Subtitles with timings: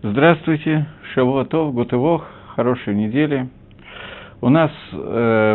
[0.00, 3.48] Здравствуйте, Шавуатов, Гутывох, хорошей недели.
[4.40, 4.96] У нас э,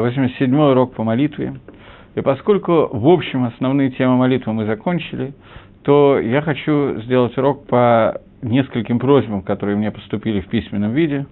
[0.06, 1.54] 87-й урок по молитве.
[2.16, 5.34] И поскольку, в общем, основные темы молитвы мы закончили,
[5.84, 11.26] то я хочу сделать урок по нескольким просьбам, которые мне поступили в письменном виде,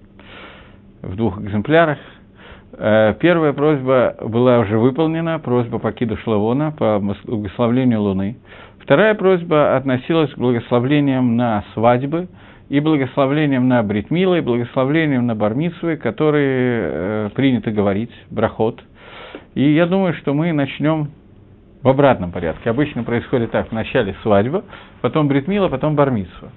[1.01, 1.97] в двух экземплярах.
[2.77, 8.37] Э, первая просьба была уже выполнена, просьба по Киду Шлавона, по благословлению Луны.
[8.79, 12.29] Вторая просьба относилась к благословлениям на свадьбы–
[12.71, 18.81] и благословлением на Бритмила, и благословлением на Бармицвы, которые э, принято говорить, брахот.
[19.55, 21.09] И я думаю, что мы начнем
[21.83, 22.69] в обратном порядке.
[22.69, 24.63] Обычно происходит так, вначале свадьба,
[25.01, 26.47] потом Бритмила, потом Бармицва.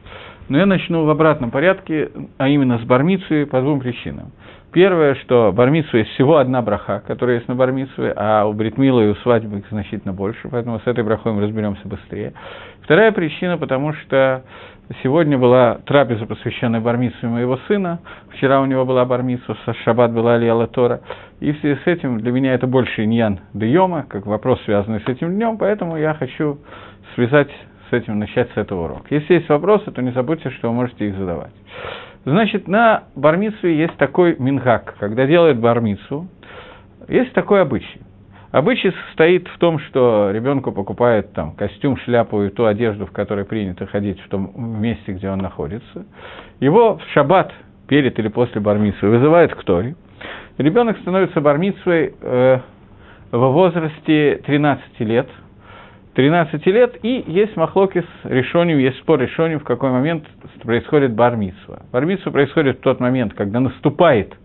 [0.48, 4.30] Но я начну в обратном порядке, а именно с Бармицвы по двум причинам.
[4.70, 9.08] Первое, что Бармицу есть всего одна браха, которая есть на Бармицве, а у Бритмила и
[9.08, 12.34] у свадьбы их значительно больше, поэтому с этой брахой мы разберемся быстрее.
[12.82, 14.42] Вторая причина, потому что
[15.02, 18.00] Сегодня была трапеза, посвященная бармицу моего сына.
[18.28, 21.00] Вчера у него была бармицу, в шаббат была Алия Тора.
[21.40, 25.08] И в связи с этим для меня это больше иньян Дейома, как вопрос, связанный с
[25.08, 26.58] этим днем, поэтому я хочу
[27.14, 27.48] связать
[27.88, 29.06] с этим, начать с этого урока.
[29.08, 31.52] Если есть вопросы, то не забудьте, что вы можете их задавать.
[32.26, 36.28] Значит, на бармицу есть такой мингак, когда делают бармицу,
[37.08, 38.03] есть такой обычай.
[38.54, 43.44] Обычай состоит в том, что ребенку покупают там костюм, шляпу и ту одежду, в которой
[43.44, 46.06] принято ходить в том месте, где он находится.
[46.60, 47.52] Его в шаббат
[47.88, 49.96] перед или после бармитсвы вызывают к Торе.
[50.56, 52.58] Ребенок становится бармитсвой э,
[53.32, 55.28] во возрасте 13 лет.
[56.14, 60.26] 13 лет, и есть махлокис решением, есть спор решением, в какой момент
[60.62, 61.86] происходит бармитсва.
[61.90, 64.32] Бармитсва происходит в тот момент, когда наступает–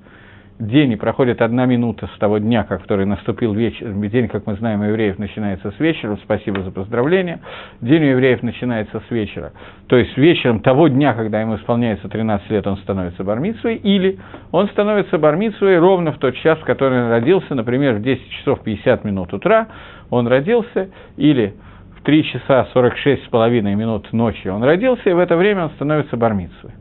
[0.60, 4.56] день и проходит одна минута с того дня, как который наступил вечер, день, как мы
[4.56, 7.40] знаем, у евреев начинается с вечера, спасибо за поздравление,
[7.82, 9.54] день у евреев начинается с вечера,
[9.88, 14.18] то есть вечером того дня, когда ему исполняется 13 лет, он становится бармицей, или
[14.52, 18.62] он становится бармицей ровно в тот час, в который он родился, например, в 10 часов
[18.64, 19.68] 50 минут утра
[20.10, 21.54] он родился, или
[22.00, 25.70] в 3 часа 46 с половиной минут ночи он родился, и в это время он
[25.72, 26.72] становится бармицей.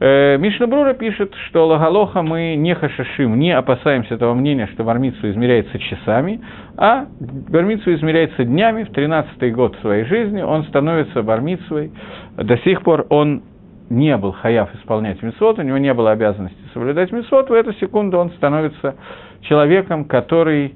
[0.00, 5.76] Э, Мишнабрура пишет, что лагалоха мы не хашашим, не опасаемся того мнения, что бармицу измеряется
[5.78, 6.40] часами,
[6.76, 8.84] а бармицу измеряется днями.
[8.84, 11.90] В 13-й год своей жизни он становится бармицей.
[12.36, 13.42] До сих пор он
[13.90, 18.18] не был хаяв исполнять митцвот, у него не было обязанности соблюдать митцвот, в эту секунду
[18.18, 18.96] он становится
[19.42, 20.74] человеком, который,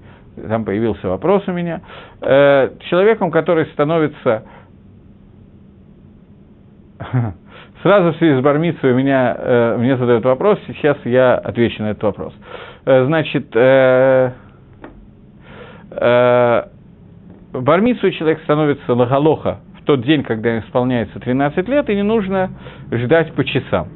[0.48, 1.82] там появился вопрос у меня,
[2.22, 4.44] э, человеком, который становится
[7.82, 11.90] Сразу в связи с Бармицей у меня, э, мне задают вопрос, сейчас я отвечу на
[11.90, 12.32] этот вопрос.
[12.86, 14.30] Э, значит, э,
[15.90, 16.62] э,
[17.52, 22.50] Бармицу человек становится лагалоха в тот день, когда исполняется 13 лет, и не нужно
[22.92, 23.88] ждать по часам.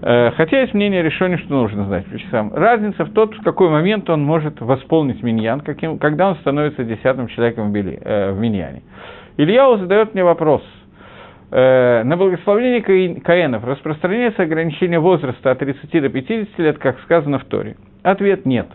[0.00, 2.50] Э, хотя есть мнение решения, что нужно знать по часам.
[2.54, 7.28] Разница в том, в какой момент он может восполнить миньян, каким, когда он становится десятым
[7.28, 8.82] человеком в, били, э, в миньяне.
[9.36, 10.62] Ильяу задает мне вопрос–
[11.54, 17.76] на благословение Каенов распространяется ограничение возраста от 30 до 50 лет, как сказано в Торе?
[18.02, 18.66] Ответ– нет.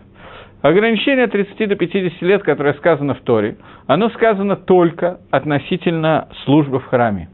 [0.62, 6.80] Ограничение от 30 до 50 лет, которое сказано в Торе, оно сказано только относительно службы
[6.80, 7.28] в храме.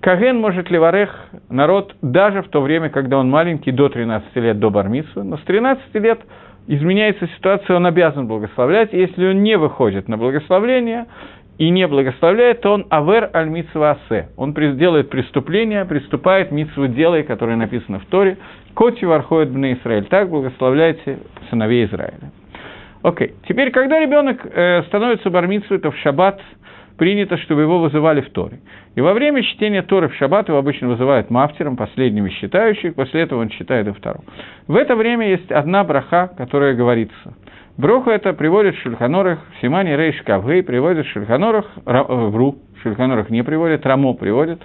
[0.00, 1.10] Каген может ли варех
[1.48, 5.42] народ даже в то время, когда он маленький, до 13 лет, до бармиса, но с
[5.42, 6.20] 13 лет
[6.66, 11.06] изменяется ситуация, он обязан благословлять, если он не выходит на благословление,
[11.60, 13.98] и не благословляет, то он авер аль митсва.
[14.38, 18.38] Он делает преступление, приступает митсву делай, которое написано в Торе.
[18.72, 20.06] Коти вархоет бне Израиль.
[20.06, 21.18] Так благословляйте
[21.50, 22.32] сыновей Израиля.
[23.02, 23.28] Окей.
[23.28, 23.34] Okay.
[23.46, 26.40] Теперь, когда ребенок э, становится бармитсвой, то в шаббат
[26.96, 28.60] принято, чтобы его вызывали в Торе.
[28.94, 33.20] И во время чтения Торы в шаббат его обычно вызывают мафтером, последним из считающих, после
[33.20, 34.24] этого он читает и вторую.
[34.66, 37.34] В это время есть одна браха, которая говорится–
[37.76, 42.82] Броху это приводит в Шульханорах, в Симане Рейш Кавгей приводит в Шульханорах, э, вру, в
[42.82, 44.60] Шульханорах не приводит, Рамо приводит,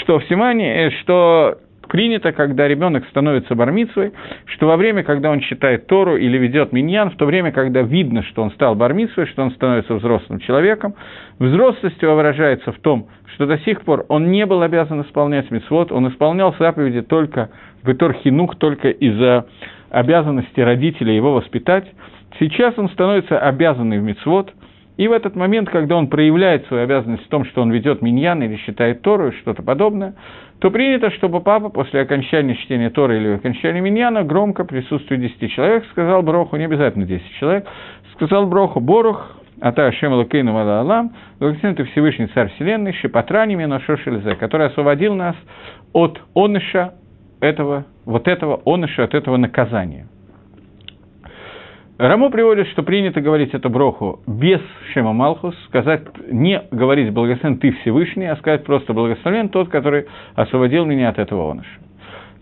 [0.00, 4.12] что в Симане, э, что принято, когда ребенок становится бармицей,
[4.46, 8.22] что во время, когда он читает Тору или ведет миньян, в то время, когда видно,
[8.22, 10.94] что он стал бармицей, что он становится взрослым человеком,
[11.38, 15.92] взрослость его выражается в том, что до сих пор он не был обязан исполнять мицвод,
[15.92, 17.50] он исполнял заповеди только
[17.82, 19.46] в Иторхинух, только из-за
[19.90, 21.86] обязанности родителей его воспитать,
[22.38, 24.52] Сейчас он становится обязанным в мицвод,
[24.96, 28.42] и в этот момент, когда он проявляет свою обязанность в том, что он ведет миньян
[28.42, 30.14] или считает Тору, что-то подобное,
[30.60, 35.84] то принято, чтобы папа после окончания чтения Торы или окончания миньяна громко присутствует 10 человек,
[35.90, 37.66] сказал Броху, не обязательно 10 человек,
[38.14, 44.36] сказал Броху Борух, Ата Ашем Лукейну Мала Алам, благословен ты Всевышний Царь Вселенной, Шипатраними Нашошелезе,
[44.36, 45.36] который освободил нас
[45.92, 46.94] от оныша,
[47.40, 50.06] этого, вот этого оныша, от этого наказания.
[51.96, 54.60] Рамо приводит, что принято говорить эту броху без
[54.92, 60.84] Шема Малхус, сказать, не говорить благословен ты Всевышний, а сказать просто благословен тот, который освободил
[60.86, 61.68] меня от этого оныша.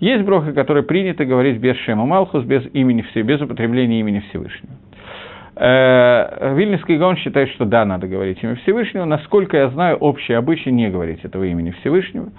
[0.00, 4.72] Есть броха, которые принято говорить без Шема Малхус, без, имени, без употребления имени Всевышнего.
[5.54, 9.04] Э, Вильнинский Гаон считает, что да, надо говорить имя Всевышнего.
[9.04, 12.30] Насколько я знаю, общий обычай не говорить этого имени Всевышнего.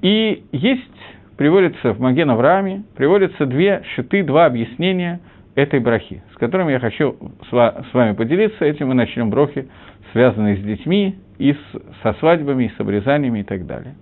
[0.00, 0.82] И есть,
[1.36, 5.20] приводится в Маген Аврааме, приводятся две шиты, два объяснения
[5.58, 7.16] этой брахи, с которыми я хочу
[7.50, 8.64] с вами поделиться.
[8.64, 9.68] Этим мы начнем брохи,
[10.12, 11.56] связанные с детьми, и с,
[12.02, 13.94] со свадьбами, и с обрезаниями и так далее.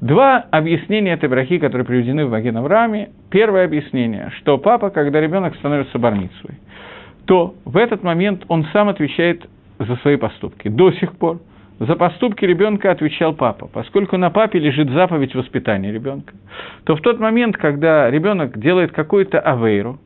[0.00, 3.08] Два объяснения этой брахи, которые приведены в Маген Аврааме.
[3.30, 6.60] Первое объяснение, что папа, когда ребенок становится бармицей,
[7.24, 9.44] то в этот момент он сам отвечает
[9.80, 10.68] за свои поступки.
[10.68, 11.40] До сих пор
[11.80, 13.66] за поступки ребенка отвечал папа.
[13.66, 16.32] Поскольку на папе лежит заповедь воспитания ребенка,
[16.84, 19.98] то в тот момент, когда ребенок делает какую-то авейру,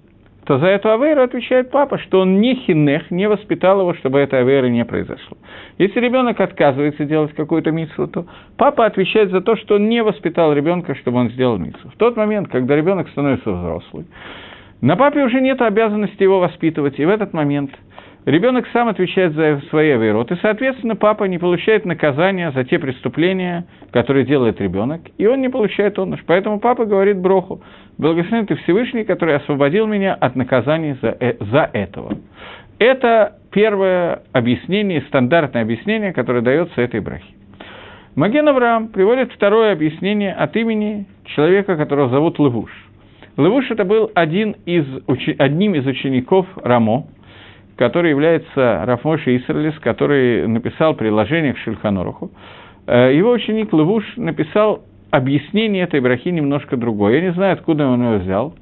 [0.50, 4.38] то за эту авейру отвечает папа, что он не хинех, не воспитал его, чтобы эта
[4.38, 5.36] авейра не произошло.
[5.78, 8.26] Если ребенок отказывается делать какую-то митсу, то
[8.56, 11.88] папа отвечает за то, что он не воспитал ребенка, чтобы он сделал митсу.
[11.90, 14.06] В тот момент, когда ребенок становится взрослым,
[14.80, 17.70] на папе уже нет обязанности его воспитывать, и в этот момент
[18.26, 19.90] ребенок сам отвечает за свои
[20.30, 25.48] и, соответственно, папа не получает наказания за те преступления, которые делает ребенок, и он не
[25.48, 26.20] получает оныш.
[26.26, 27.62] Поэтому папа говорит Броху,
[27.98, 32.18] благословен ты Всевышний, который освободил меня от наказания за, э, за этого.
[32.78, 37.34] Это первое объяснение, стандартное объяснение, которое дается этой брахе.
[38.16, 42.70] Маген Авраам приводит второе объяснение от имени человека, которого зовут Левуш–
[43.36, 44.84] Левуш это был один из,
[45.38, 47.06] одним из учеников Рамо,
[47.80, 52.30] который является Рафмоши Исралис, который написал приложение к Шильханоруху.
[52.86, 57.14] Э, его ученик Левуш написал объяснение этой брахи немножко другое.
[57.14, 58.54] Я не знаю, откуда он его взял.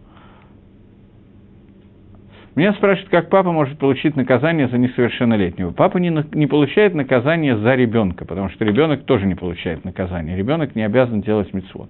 [2.55, 5.73] Меня спрашивают, как папа может получить наказание за несовершеннолетнего.
[5.73, 10.37] Папа не, не получает наказание за ребенка, потому что ребенок тоже не получает наказание.
[10.37, 11.89] Ребенок не обязан делать мицвод.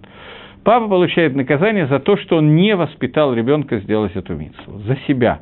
[0.64, 5.40] Папа получает наказание за то, что он не воспитал ребенка сделать эту митцву, за себя.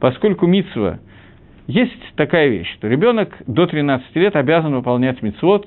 [0.00, 0.98] Поскольку митцва
[1.66, 5.66] есть такая вещь, что ребенок до 13 лет обязан выполнять мицвод,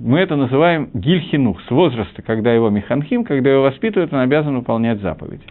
[0.00, 5.00] мы это называем гильхинух, с возраста, когда его механхим, когда его воспитывают, он обязан выполнять
[5.00, 5.44] заповеди.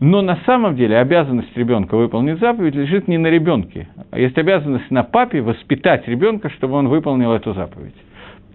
[0.00, 4.90] Но на самом деле обязанность ребенка выполнить заповедь лежит не на ребенке, а есть обязанность
[4.90, 7.94] на папе воспитать ребенка, чтобы он выполнил эту заповедь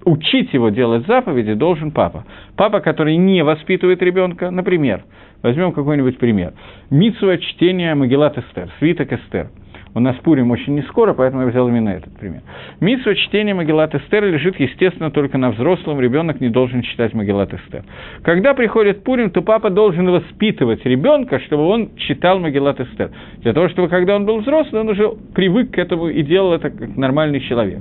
[0.06, 2.25] учить его делать заповеди должен папа.
[2.56, 5.04] Папа, который не воспитывает ребенка, например,
[5.44, 6.54] возьмем какой-нибудь пример.
[6.90, 9.50] Митсуа чтения Магеллат Эстер, свиток Эстер–
[9.95, 12.41] у нас Пурим очень не скоро, поэтому я взял именно этот пример.
[12.80, 16.00] Митсва чтения Магеллат Эстер лежит, естественно, только на взрослом.
[16.00, 17.83] Ребенок не должен читать Магеллат Эстер.
[18.24, 23.12] Когда приходит Пурим, то папа должен воспитывать ребенка, чтобы он читал Магеллат Эстер.
[23.39, 26.69] Для того, чтобы, когда он был взрослый, он уже привык к этому и делал это
[26.69, 27.80] как нормальный человек.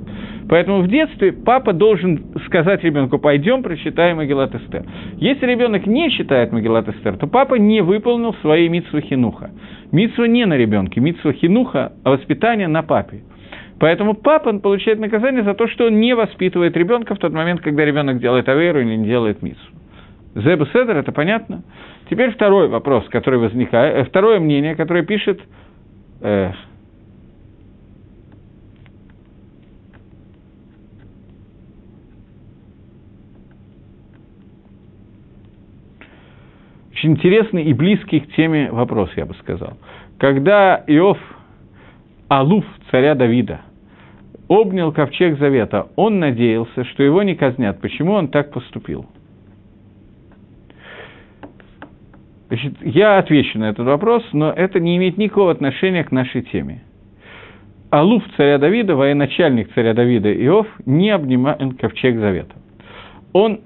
[0.49, 4.83] Поэтому в детстве папа должен сказать ребенку, пойдем прочитаем Магеллат Эстер.
[5.17, 9.51] Если ребенок не читает Магеллат Эстер, то папа не выполнил свои митсвы хинуха.
[9.91, 13.21] Митсва не на ребенке, митсва хинуха, а воспитание на папе.
[13.79, 17.85] Поэтому папа получает наказание за то, что он не воспитывает ребенка в тот момент, когда
[17.85, 19.61] ребенок делает аверу или не делает митсу.
[20.35, 21.63] Зебу Седер, это понятно?
[22.09, 25.39] Теперь второй вопрос, который возникает, э, второе мнение, которое пишет
[26.21, 26.51] э,
[36.99, 39.77] Очень интересный и близкий к теме вопрос, я бы сказал.
[40.17, 41.17] Когда Иов,
[42.27, 43.61] Алуф царя Давида,
[44.49, 47.79] обнял ковчег Завета, он надеялся, что его не казнят.
[47.79, 49.05] Почему он так поступил?
[52.49, 56.83] Значит, я отвечу на этот вопрос, но это не имеет никакого отношения к нашей теме.
[57.91, 62.55] Алуф царя Давида, военачальник царя Давида Иов, не обнимал ковчег Завета.
[63.31, 63.61] Он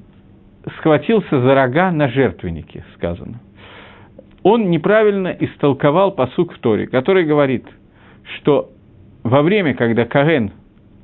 [0.77, 3.39] схватился за рога на жертвеннике, сказано.
[4.43, 7.65] Он неправильно истолковал посук в Торе, который говорит,
[8.35, 8.69] что
[9.23, 10.51] во время, когда Карен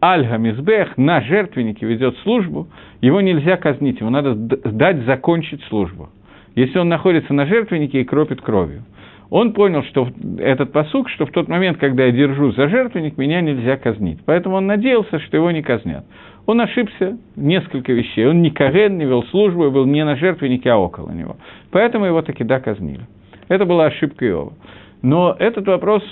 [0.01, 2.67] Альга Мизбех на жертвеннике ведет службу,
[3.01, 6.09] его нельзя казнить, ему надо дать закончить службу.
[6.55, 8.83] Если он находится на жертвеннике и кропит кровью.
[9.29, 10.07] Он понял, что
[10.39, 14.19] этот посук, что в тот момент, когда я держу за жертвенник, меня нельзя казнить.
[14.25, 16.03] Поэтому он надеялся, что его не казнят.
[16.47, 18.25] Он ошибся несколько вещей.
[18.25, 21.37] Он не Карен, не вел службу, был не на жертвеннике, а около него.
[21.71, 23.01] Поэтому его таки да казнили.
[23.49, 24.53] Это была ошибка Иова.
[25.01, 26.03] Но этот вопрос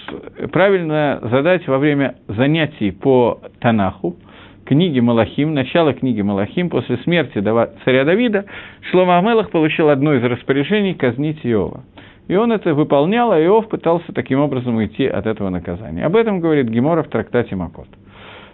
[0.52, 4.16] правильно задать во время занятий по Танаху,
[4.64, 7.44] книги Малахим, начало книги Малахим, после смерти
[7.84, 8.46] царя Давида,
[8.92, 11.84] Шлома Амелах получил одно из распоряжений казнить Иова.
[12.28, 16.06] И он это выполнял, а Иов пытался таким образом уйти от этого наказания.
[16.06, 17.88] Об этом говорит Гемора в трактате Макот.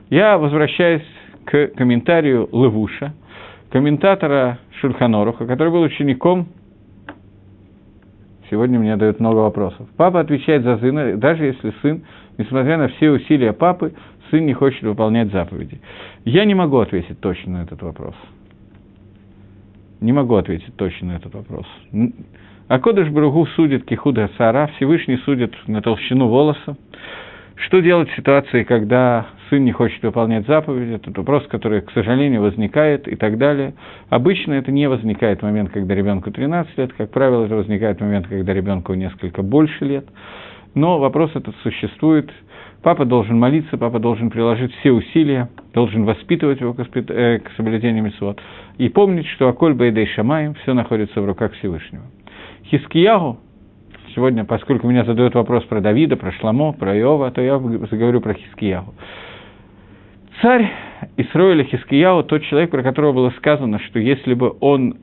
[0.10, 1.06] Я возвращаюсь
[1.46, 3.13] к комментарию Левуша,
[3.72, 6.48] комментатора Шульханоруха, который был учеником
[8.53, 9.88] Сегодня мне дают много вопросов.
[9.98, 12.03] Папа отвечает за сына, даже если сын,
[12.38, 13.94] несмотря на все усилия папы,
[14.30, 15.82] сын не хочет выполнять заповеди.
[16.24, 18.13] Я не могу ответить точно на этот вопрос.
[20.01, 21.65] Не могу ответить точно на этот вопрос.
[22.70, 26.77] А Кодыш Бругу судит Кихуда Сара, Всевышний судит на толщину волоса.
[27.55, 30.93] Что делать в ситуации, когда сын не хочет выполнять заповеди?
[30.93, 33.74] Это вопрос, который, к сожалению, возникает и так далее.
[34.10, 36.93] Обычно это не возникает в момент, когда ребенку 13 лет.
[36.93, 40.05] Как правило, это возникает в момент, когда ребенку несколько больше лет.
[40.74, 42.32] Но вопрос этот существует.
[42.82, 48.41] Папа должен молиться, папа должен приложить все усилия, должен воспитывать его э, к соблюдению митцвот.
[48.77, 52.03] И помнить, что Аколь Бейдей Шамаем все находится в руках Всевышнего.
[52.65, 53.38] Хискиягу,
[54.15, 58.34] сегодня, поскольку меня задают вопрос про Давида, про Шламо, про Иова, то я заговорю про
[58.34, 58.93] Хискиягу.
[60.41, 60.72] Царь
[61.17, 64.98] Исроиля Хискиягу, тот человек, про которого было сказано, что если бы он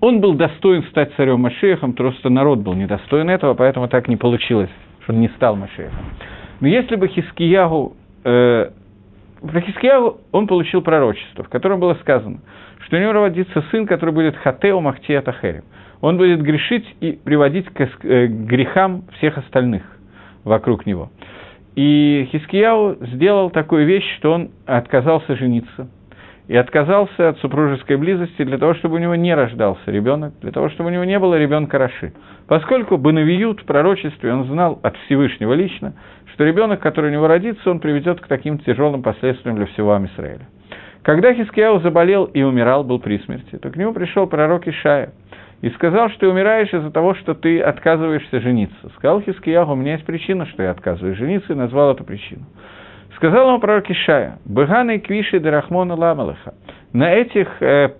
[0.00, 4.70] он был достоин стать царем Машехом, просто народ был недостоин этого, поэтому так не получилось,
[5.02, 6.04] что он не стал Машехом.
[6.60, 8.70] Но если бы Хискиягу, э,
[9.42, 12.38] про Хискиягу он получил пророчество, в котором было сказано,
[12.86, 15.64] что у него родится сын, который будет Хатеу Махтия Тахерим.
[16.00, 19.82] Он будет грешить и приводить к, э, к грехам всех остальных
[20.44, 21.10] вокруг него.
[21.74, 25.88] И Хискияу сделал такую вещь, что он отказался жениться–
[26.48, 30.70] и отказался от супружеской близости для того, чтобы у него не рождался ребенок, для того,
[30.70, 32.14] чтобы у него не было ребенка Раши.
[32.48, 35.92] Поскольку Банавиют в пророчестве он знал от Всевышнего лично,
[36.32, 40.48] что ребенок, который у него родится, он приведет к таким тяжелым последствиям для всего Амисраэля.
[41.02, 45.12] Когда Хискияу заболел и умирал, был при смерти, то к нему пришел пророк Ишая
[45.60, 48.90] и сказал, что ты умираешь из-за того, что ты отказываешься жениться.
[48.96, 52.44] Сказал Хискияу, у меня есть причина, что я отказываюсь жениться, и назвал эту причину.
[53.16, 56.54] Сказал ему пророк Ишая, «Быганы квиши Дарахмона Ламалаха».
[56.92, 57.94] На этих э,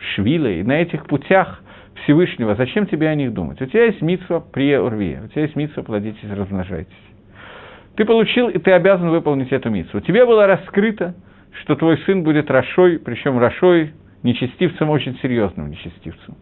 [0.00, 1.62] швилей, на этих путях
[2.02, 3.62] Всевышнего, зачем тебе о них думать?
[3.62, 6.92] У тебя есть митсва при урве, у тебя есть митсва плодитесь, размножайтесь.
[7.96, 10.00] Ты получил, и ты обязан выполнить эту митсву.
[10.00, 11.14] Тебе было раскрыто,
[11.62, 13.92] что твой сын будет Рашой, причем Рашой
[14.24, 16.36] нечестивцем, очень серьезным нечестивцем.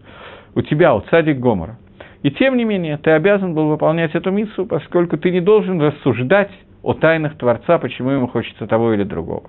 [0.54, 1.78] У тебя, у цадик Гомора.
[2.22, 6.50] И тем не менее, ты обязан был выполнять эту миссу, поскольку ты не должен рассуждать
[6.82, 9.44] о тайнах Творца, почему ему хочется того или другого.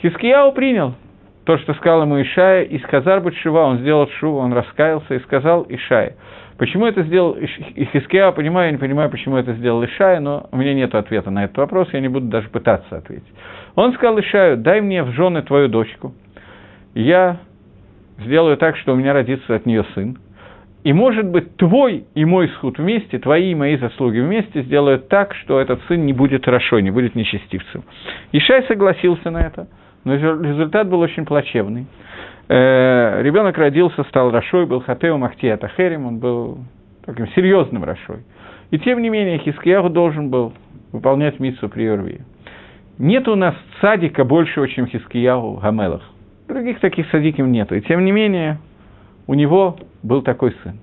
[0.00, 0.94] Хискияу принял
[1.44, 5.66] то, что сказал ему Ишая, из Хазар Батшива он сделал шуву, он раскаялся и сказал
[5.68, 6.14] Ишая.
[6.58, 10.72] Почему это сделал Хискияу, понимаю, я не понимаю, почему это сделал Ишая, но у меня
[10.74, 13.32] нет ответа на этот вопрос, я не буду даже пытаться ответить.
[13.74, 16.14] Он сказал Ишаю, дай мне в жены твою дочку,
[16.94, 17.38] я
[18.18, 20.18] сделаю так, что у меня родится от нее сын.
[20.84, 25.34] И, может быть, твой и мой сход вместе, твои и мои заслуги вместе сделают так,
[25.34, 27.84] что этот сын не будет хорошо, не будет нечестивцем.
[28.32, 29.66] Ишай согласился на это,
[30.04, 31.86] но результат был очень плачевный.
[32.48, 36.58] Э, ребенок родился, стал Рашой, был Хатеу Махтия Тахерим, он был
[37.06, 38.18] таким серьезным Рашой.
[38.70, 40.52] И тем не менее, Хискияху должен был
[40.92, 42.20] выполнять миссу при Юрвии.
[42.98, 46.02] Нет у нас садика большего, чем Хискияху Гамелах.
[46.48, 47.72] Других таких садиков нет.
[47.72, 48.58] И тем не менее,
[49.26, 50.78] у него был такой сын.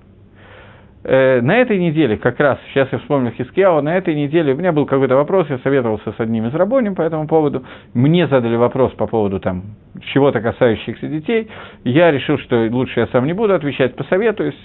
[1.04, 4.70] Э, на этой неделе, как раз, сейчас я вспомнил Хискияу, на этой неделе у меня
[4.70, 8.92] был какой-то вопрос, я советовался с одним из рабоним по этому поводу, мне задали вопрос
[8.92, 9.62] по поводу там
[10.12, 11.48] чего-то касающихся детей,
[11.82, 14.58] я решил, что лучше я сам не буду отвечать, посоветуюсь,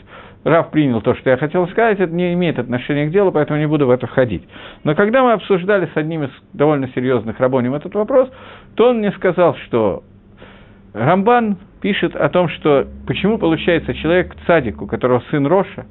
[0.43, 3.67] Рав принял то, что я хотел сказать, это не имеет отношения к делу, поэтому не
[3.67, 4.47] буду в это входить.
[4.83, 8.29] Но когда мы обсуждали с одним из довольно серьезных רבנים этот вопрос,
[8.75, 10.03] то он мне сказал, что
[10.97, 15.85] Рамбан пишет о том, что почему получается человек цадик, у которого сын רשע,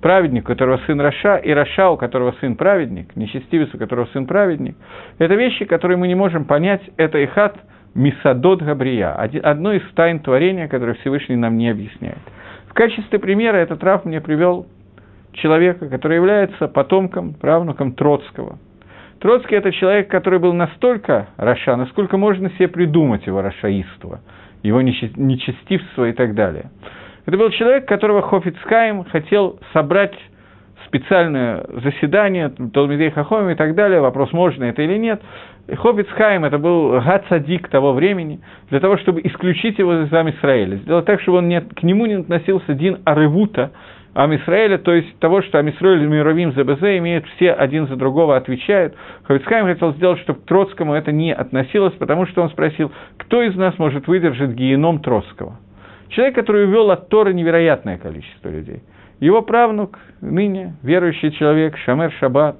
[0.00, 4.26] праведник, у которого сын רשע, и רשע, у которого сын праведник, нечестивец, у которого сын
[4.26, 4.76] праведник,
[5.18, 7.56] это вещи, которые мы не можем понять, это ихат
[7.94, 12.18] Мисадот Габрия, одно из тайн творения, которое Всевышний нам не объясняет.
[12.68, 14.66] В качестве примера этот Раф мне привел
[15.32, 18.58] человека, который является потомком, правнуком Троцкого.
[19.20, 24.20] Троцкий– это человек, который был настолько Раша, насколько можно себе придумать его рашаиство–
[24.62, 26.70] его нечестивство и так далее.
[27.26, 30.14] Это был человек, которого Хофицкайм хотел собрать
[30.86, 35.20] специальное заседание, Толмидей Хахоми и так далее, вопрос, можно это или нет.
[35.70, 41.20] Хоббитсхайм это был Гацадик того времени, для того, чтобы исключить его из Израиля, сделать так,
[41.20, 43.72] чтобы он не, к нему не относился Дин Аревута,
[44.14, 48.94] Амисраэля, то есть того, что Амисраэль и Мировим ЗБЗ имеют все один за другого отвечают.
[49.24, 53.54] Хавицкайм хотел сделать, чтобы к Троцкому это не относилось, потому что он спросил, кто из
[53.54, 55.56] нас может выдержать геном Троцкого.
[56.08, 58.82] Человек, который увел от Торы невероятное количество людей.
[59.20, 62.56] Его правнук, ныне верующий человек, Шамер Шаббат,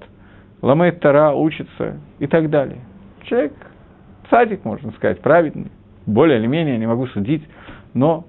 [0.61, 2.81] ламает Тара, учится и так далее.
[3.25, 3.53] Человек,
[4.29, 5.71] садик, можно сказать, праведный,
[6.07, 7.43] более или менее, не могу судить,
[7.95, 8.27] но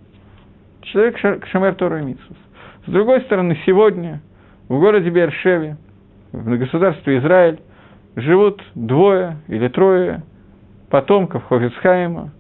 [0.82, 2.38] человек Шамер Тора и Митсус.
[2.86, 4.22] С другой стороны, сегодня
[4.68, 5.78] в городе Бершеве,
[6.32, 7.60] в государстве Израиль,
[8.16, 10.24] живут двое или трое
[10.90, 12.32] потомков Хофицхайма,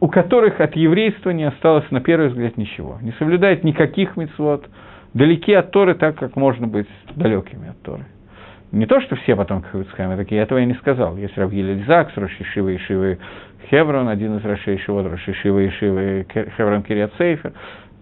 [0.00, 2.98] у, которых от еврейства не осталось на первый взгляд ничего.
[3.02, 4.66] Не соблюдает никаких мецвод,
[5.14, 8.04] далеки от Торы так, как можно быть далекими от Торы.
[8.72, 11.18] Не то, что все потомки Хавицхайма такие, этого я не сказал.
[11.18, 13.18] Есть Равгиль Эльзакс, Роши Шива и Шивы
[13.68, 16.26] Хеврон, один из Рошей Шивот, Роши Шива и Шивы
[16.56, 16.82] Хеврон.
[16.88, 17.52] Э,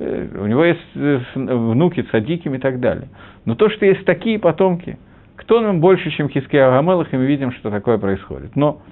[0.01, 3.09] у него есть э, внуки цадиким и так далее.
[3.45, 4.99] Но то, что есть такие потомки,
[5.37, 8.57] кто нам больше, чем Хиския Агамелах, и мы видим, что такое происходит.
[8.57, 8.83] Но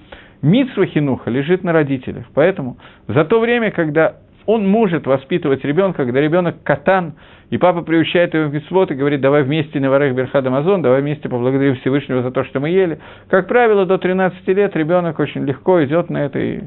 [0.42, 2.26] Митсва Хинуха лежит на родителях.
[2.34, 4.16] Поэтому за то время, когда
[4.48, 7.14] он может воспитывать ребенка, когда ребенок катан,
[7.50, 11.02] и папа приучает его в митцвот и говорит, давай вместе на варах Берхад Амазон, давай
[11.02, 12.98] вместе поблагодарим Всевышнего за то, что мы ели.
[13.28, 16.60] Как правило, до 13 лет ребенок очень легко идет на это и,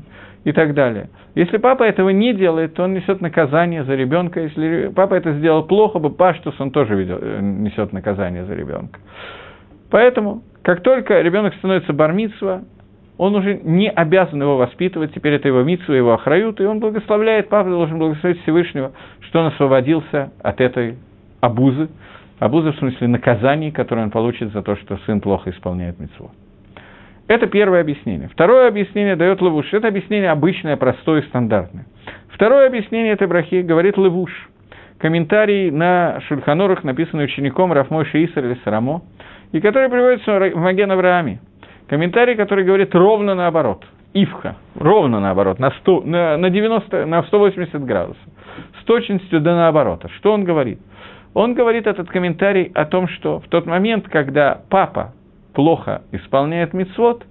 [0.43, 1.09] и так далее.
[1.35, 4.41] Если папа этого не делает, то он несет наказание за ребенка.
[4.41, 8.99] Если папа это сделал плохо, бы паштус, он тоже э, несет наказание за ребенка.
[9.89, 12.63] Поэтому, как только ребенок становится бармитсва,
[13.17, 17.49] он уже не обязан его воспитывать, теперь это его митсу, его охрают, и он благословляет,
[17.49, 18.93] папа должен благословить Всевышнего,
[19.27, 20.95] что он освободился от этой
[21.39, 21.89] обузы,
[22.39, 26.31] обузы в смысле наказаний, которые он получит за то, что сын плохо исполняет митцву.
[27.31, 28.27] Это первое объяснение.
[28.27, 29.71] Второе объяснение дает Левуш.
[29.71, 31.85] Это объяснение обычное, простое и стандартное.
[32.27, 34.29] Второе объяснение этой брахи говорит Левуш.
[34.97, 39.03] Комментарий на Шульханорах, написанный учеником Рафмой Шиисар или Сарамо,
[39.53, 41.39] и который приводится в Маген Аврааме.
[41.87, 43.85] Комментарий, который говорит ровно наоборот.
[44.13, 48.21] Ивха, ровно наоборот, на, 100, на, на, 90, на 180 градусов.
[48.81, 50.09] С точностью до наоборота.
[50.17, 50.81] Что он говорит?
[51.33, 55.13] Он говорит этот комментарий о том, что в тот момент, когда папа
[55.53, 57.25] плохо исполняет мицвод,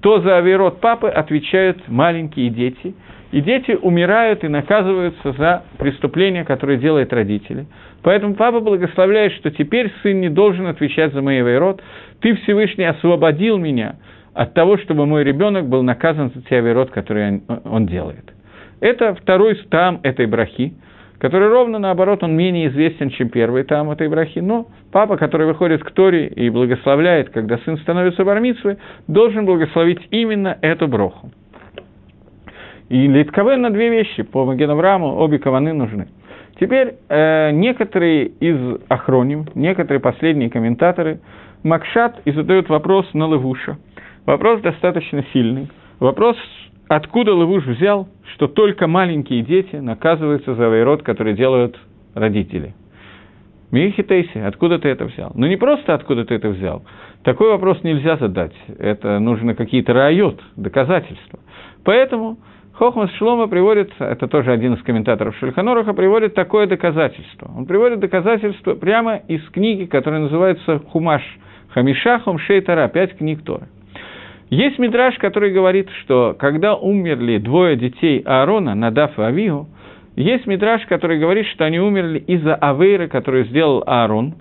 [0.00, 2.94] то за авирот папы отвечают маленькие дети,
[3.30, 7.66] и дети умирают и наказываются за преступления, которые делают родители.
[8.02, 11.82] Поэтому папа благословляет, что теперь сын не должен отвечать за мой авирот,
[12.20, 13.96] ты, Всевышний, освободил меня
[14.34, 18.32] от того, чтобы мой ребенок был наказан за те авирот, которые он делает.
[18.80, 20.74] Это второй там этой брахи,
[21.18, 24.38] который ровно наоборот, он менее известен, чем первый там этой брахи.
[24.38, 28.76] Но папа, который выходит к Торе и благословляет, когда сын становится бармитсвой,
[29.06, 31.30] должен благословить именно эту броху.
[32.88, 36.08] И Литковен на две вещи по Магенавраму обе каваны нужны.
[36.58, 41.20] Теперь э, некоторые из охроним, некоторые последние комментаторы
[41.62, 43.76] Макшат и задают вопрос на Левуша.
[44.26, 45.68] Вопрос достаточно сильный.
[46.00, 46.36] Вопрос,
[46.88, 51.78] откуда Левуш взял, что только маленькие дети наказываются за вайрод, который делают
[52.14, 52.74] родители.
[53.70, 55.30] Михитейси, откуда ты это взял?
[55.34, 56.84] Ну не просто откуда ты это взял.
[57.22, 58.54] Такой вопрос нельзя задать.
[58.78, 61.40] Это нужно какие-то райот, доказательства.
[61.84, 62.38] Поэтому
[62.72, 67.50] Хохмас Шлома приводит, это тоже один из комментаторов Шельханоруха, приводит такое доказательство.
[67.56, 71.22] Он приводит доказательство прямо из книги, которая называется «Хумаш
[71.70, 73.66] Хамиша Хомшей Тара», пять книг Торы.
[74.50, 79.68] Есть мидраж, который говорит, что когда умерли двое детей Аарона, Надаф и Авигу,
[80.16, 84.34] есть мидраж, который говорит, что они умерли из-за авейра, который сделал Аарон.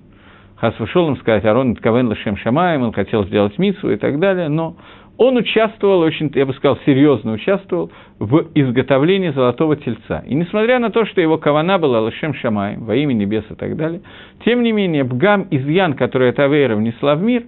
[0.55, 4.47] Хас вышел им сказать, Аарон Ткавен Лашем Шамаем, он хотел сделать митсу и так далее,
[4.47, 4.75] но
[5.17, 10.23] он участвовал, очень, я бы сказал, серьезно участвовал в изготовлении золотого тельца.
[10.27, 13.75] И несмотря на то, что его кавана была Лашем Шамай, во имя небес и так
[13.75, 14.01] далее,
[14.45, 17.43] тем не менее, Бгам изъян, который эта Авейра внесла в мир,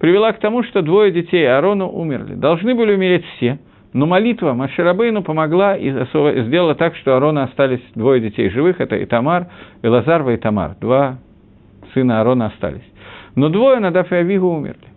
[0.00, 2.34] привела к тому, что двое детей Аарону умерли.
[2.34, 3.58] Должны были умереть все,
[3.92, 9.48] но молитва Маширабейну помогла и сделала так, что Аарона остались двое детей живых, это Итамар,
[9.82, 11.18] Элазарва и Тамар, два
[11.94, 12.82] сына Аарона остались.
[13.36, 14.91] Но двое Надаф и Авигу умерли.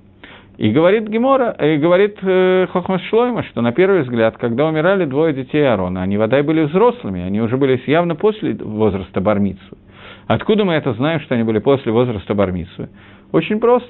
[0.58, 5.34] И говорит Гемора, и говорит э, Хохмас Шлойма, что на первый взгляд, когда умирали двое
[5.34, 9.78] детей Аарона, они вода были взрослыми, они уже были явно после возраста бармицу.
[10.28, 12.88] Откуда мы это знаем, что они были после возраста бармицу?
[13.32, 13.90] Очень просто.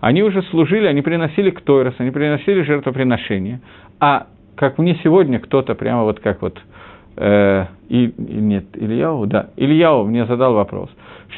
[0.00, 3.60] Они уже служили, они приносили ктойрос, они приносили жертвоприношения.
[3.98, 6.60] А как мне сегодня кто-то прямо вот как вот
[7.16, 10.90] э, и нет, Ильяу, да, Ильяу мне задал вопрос,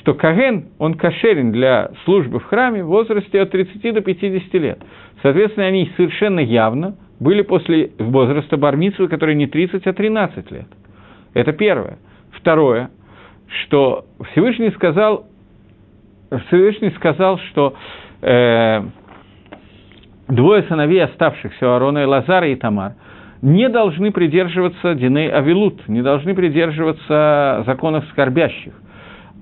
[0.07, 4.79] что Каген, он кошерен для службы в храме в возрасте от 30 до 50 лет.
[5.21, 10.69] Соответственно, они совершенно явно были после возраста бармитсвы, который не 30, а 13 лет.
[11.35, 11.99] Это первое.
[12.31, 12.91] Второе.
[13.65, 15.27] что Всевышний сказал,
[16.47, 17.75] Всевышний сказал, что
[18.23, 18.83] э,
[20.29, 22.93] двое сыновей оставшихся, Аарона и Лазара и Тамар,
[23.43, 28.73] не должны придерживаться Диней Авилут, не должны придерживаться законов скорбящих.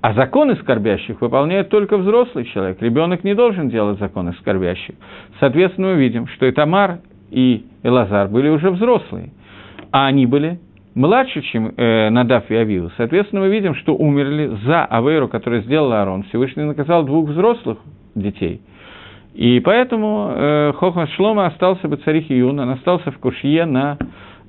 [0.05, 2.77] А законы скорбящих выполняет только взрослый человек.
[2.83, 4.97] Ребенок не должен делать законы скорбящих.
[5.41, 6.99] Соответственно, мы видим, что и Тамар,
[7.31, 9.31] и Элазар были уже взрослые.
[9.93, 10.61] А они были
[10.95, 12.91] младше, чем э, Надав и Авиу.
[12.99, 16.25] Соответственно, мы видим, что умерли за Авейру, которую сделал Аарон.
[16.25, 17.79] Всевышний наказал двух взрослых
[18.15, 18.61] детей.
[19.33, 23.97] И поэтому э, Хохма Шлома остался бы царих Июн, он остался в Кушье на,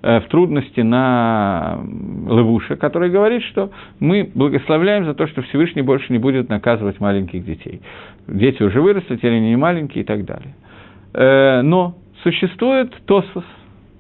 [0.01, 1.79] в трудности на
[2.27, 7.43] Левуше, который говорит, что мы благословляем за то, что Всевышний больше не будет наказывать маленьких
[7.43, 7.81] детей.
[8.27, 10.53] Дети уже выросли, теперь они не маленькие и так далее.
[11.13, 13.45] Э, но существует Тосфос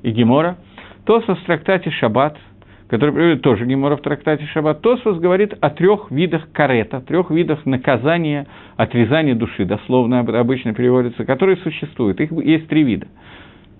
[0.03, 0.57] и Гемора–
[1.05, 2.35] Тосфос в трактате «Шаббат»,
[2.87, 7.63] который приводит тоже Гемора в трактате «Шаббат», Тосфос говорит о трех видах карета, трех видах
[7.67, 12.19] наказания, отрезания души, дословно обычно переводится, которые существуют.
[12.19, 13.07] Их есть три вида.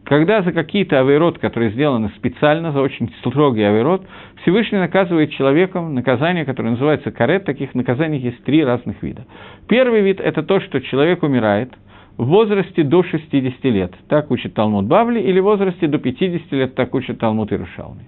[0.06, 4.06] Когда за какие-то авейрот, которые сделаны специально, за очень строгий авейрот,
[4.42, 9.26] Всевышний наказывает человеком наказание, которое называется карет, таких наказаний есть три разных вида.
[9.68, 11.74] Первый вид– это то, что человек умирает–
[12.18, 16.76] в возрасте до 60 лет, так учит Талмуд Бавли, или в возрасте до 50 лет,
[16.76, 18.08] так учит Талмуд Ирушалми.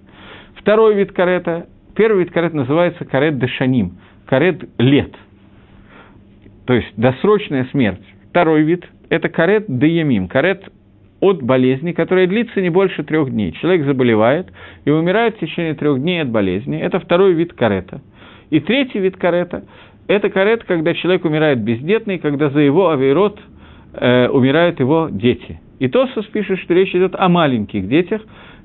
[0.54, 5.14] Второй вид карета, первый вид карет называется карет дешаним, карет лет,
[6.66, 8.02] то есть досрочная смерть.
[8.30, 10.64] Второй вид– это карет деямим, карет
[11.20, 13.52] от болезни, которая длится не больше трех дней.
[13.52, 14.48] Человек заболевает
[14.84, 16.78] и умирает в течение трех дней от болезни.
[16.78, 18.00] Это второй вид карета.
[18.50, 19.64] И третий вид карета–
[20.08, 23.38] это карет, когда человек умирает бездетный, когда за его авейрот–
[23.92, 25.60] э, умирают его дети.
[25.78, 28.22] И Тосус пишет, что речь идет о маленьких детях,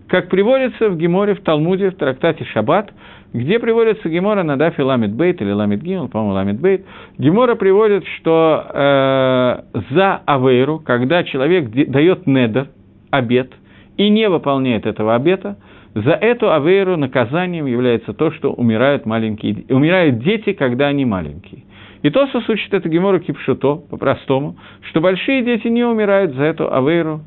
[0.08, 2.92] как приводится в Геморе, в Талмуде, в трактате Шаббат,
[3.34, 6.86] где приводится Гемора на дафе Ламит Бейт или Ламит Гимл, по-моему, Ламит Бейт,
[7.18, 12.68] Гемора приводит, что э, за Авейру, когда человек дает недер,
[13.10, 13.52] обед,
[13.98, 15.58] и не выполняет этого обета,
[15.96, 21.64] за эту Авейру наказанием является то, что умирают, маленькие, умирают дети, когда они маленькие.
[22.04, 24.58] И Тосос учит это Гемору Кипшуто, по-простому,
[24.90, 27.22] что большие дети не умирают за эту авейру.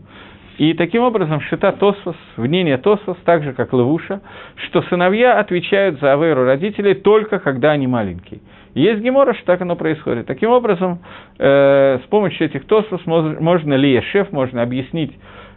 [0.59, 4.21] И таким образом Шита Тосфос, мнение Тосфос, так же как Левуша,
[4.67, 8.41] что сыновья отвечают за авейру родителей только когда они маленькие.
[8.75, 10.27] есть Гемора, что так оно происходит.
[10.27, 11.01] Таким образом,
[11.39, 15.13] э, с помощью этих Тосфос можно ли Ешеф, можно объяснить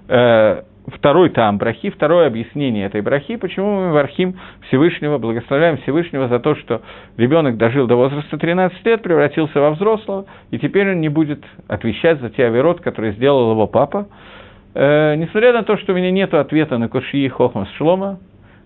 [0.10, 6.28] э, второй там брахи, второе объяснение этой брахи, почему мы в Архим Всевышнего благословляем Всевышнего
[6.28, 6.82] за то, что
[7.18, 12.20] ребенок дожил до возраста 13 лет, превратился во взрослого, и теперь он не будет отвечать
[12.20, 14.08] за те авирот, которые сделал его папа.
[14.74, 18.20] Э, несмотря на то, что у меня нет ответа на Кушии Хохмас Шлома,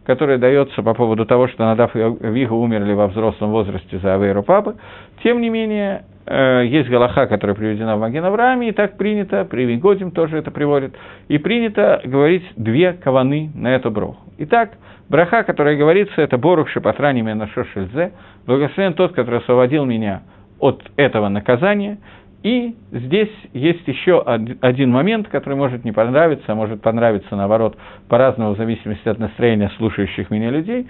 [0.06, 4.44] который дается по поводу того, что Надав и Вига умерли во взрослом возрасте за Авейру
[4.44, 4.76] папы,
[5.24, 9.66] тем не менее, Э, есть Галаха, которая приведена в Маген Аврааме, и так принято, при
[9.66, 10.96] Вигодим тоже это приводит,
[11.28, 14.22] и принято говорить две каваны на эту броху.
[14.38, 14.72] Итак,
[15.10, 18.14] браха, которая говорится, это Борух Шепатрани на Шошельзе,
[18.46, 20.22] благословен тот, который освободил меня
[20.60, 21.98] от этого наказания,
[22.44, 27.78] и здесь есть еще один момент, который может не понравиться, а может понравиться, наоборот,
[28.10, 30.88] по-разному, в зависимости от настроения слушающих меня людей.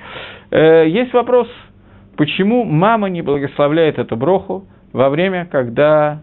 [0.50, 1.48] Э, есть вопрос,
[2.18, 6.22] почему мама не благословляет эту броху, во время, когда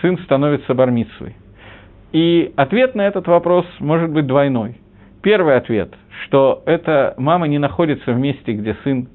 [0.00, 1.36] сын становится бармицей.
[2.12, 4.76] И ответ на этот вопрос может быть двойной.
[5.22, 9.08] Первый ответ, что эта мама не находится в месте, где сын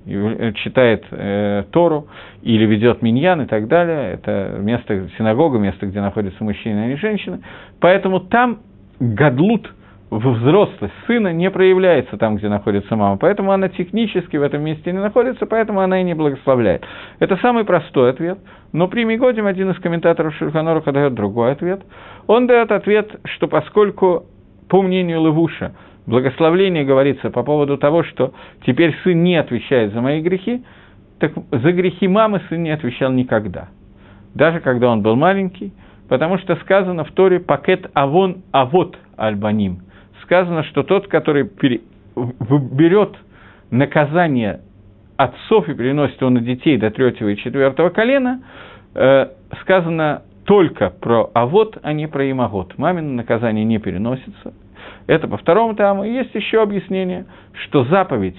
[0.55, 2.07] читает э, Тору
[2.41, 4.13] или ведет миньян и так далее.
[4.13, 7.41] Это место синагога, место, где находятся мужчины, а не женщины.
[7.79, 8.59] Поэтому там
[8.99, 9.71] гадлут–
[10.09, 13.17] в взрослость сына не проявляется там, где находится мама.
[13.17, 16.83] Поэтому она технически в этом месте не находится, поэтому она и не благословляет.
[17.19, 18.37] Это самый простой ответ.
[18.71, 21.81] Но при Мигодим один из комментаторов Шульханоруха дает другой ответ.
[22.27, 24.25] Он дает ответ, что поскольку,
[24.69, 25.73] по мнению Левуша,
[26.05, 28.33] благословление говорится по поводу того, что
[28.65, 30.63] теперь сын не отвечает за мои грехи,
[31.19, 33.69] так за грехи мамы сын не отвечал никогда.
[34.33, 35.73] Даже когда он был маленький,
[36.09, 39.79] потому что сказано в Торе «пакет авон авот альбаним»,
[40.23, 41.81] сказано, что тот, который пере...
[42.15, 43.15] берет
[43.71, 44.61] наказание
[45.17, 48.43] отцов и переносит его на детей до третьего и четвертого колена,
[48.93, 49.27] э,
[49.61, 52.77] сказано только про авод, а не про имагот.
[52.77, 54.53] Мамино наказание не переносится.
[55.07, 56.03] Это по второму таму.
[56.03, 58.37] Есть еще объяснение, что заповедь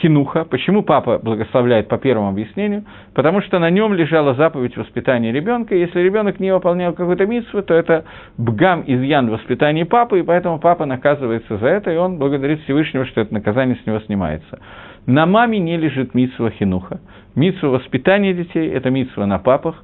[0.00, 0.44] хинуха.
[0.44, 2.84] Почему папа благословляет по первому объяснению?
[3.14, 5.74] Потому что на нем лежала заповедь воспитания ребенка.
[5.74, 8.04] Если ребенок не выполнял какую-то митсву, то это
[8.38, 13.04] бгам изъян в воспитании папы, и поэтому папа наказывается за это, и он благодарит Всевышнего,
[13.06, 14.60] что это наказание с него снимается.
[15.06, 17.00] На маме не лежит митсва хинуха.
[17.34, 19.82] Митсва воспитания детей– это митсва на папах,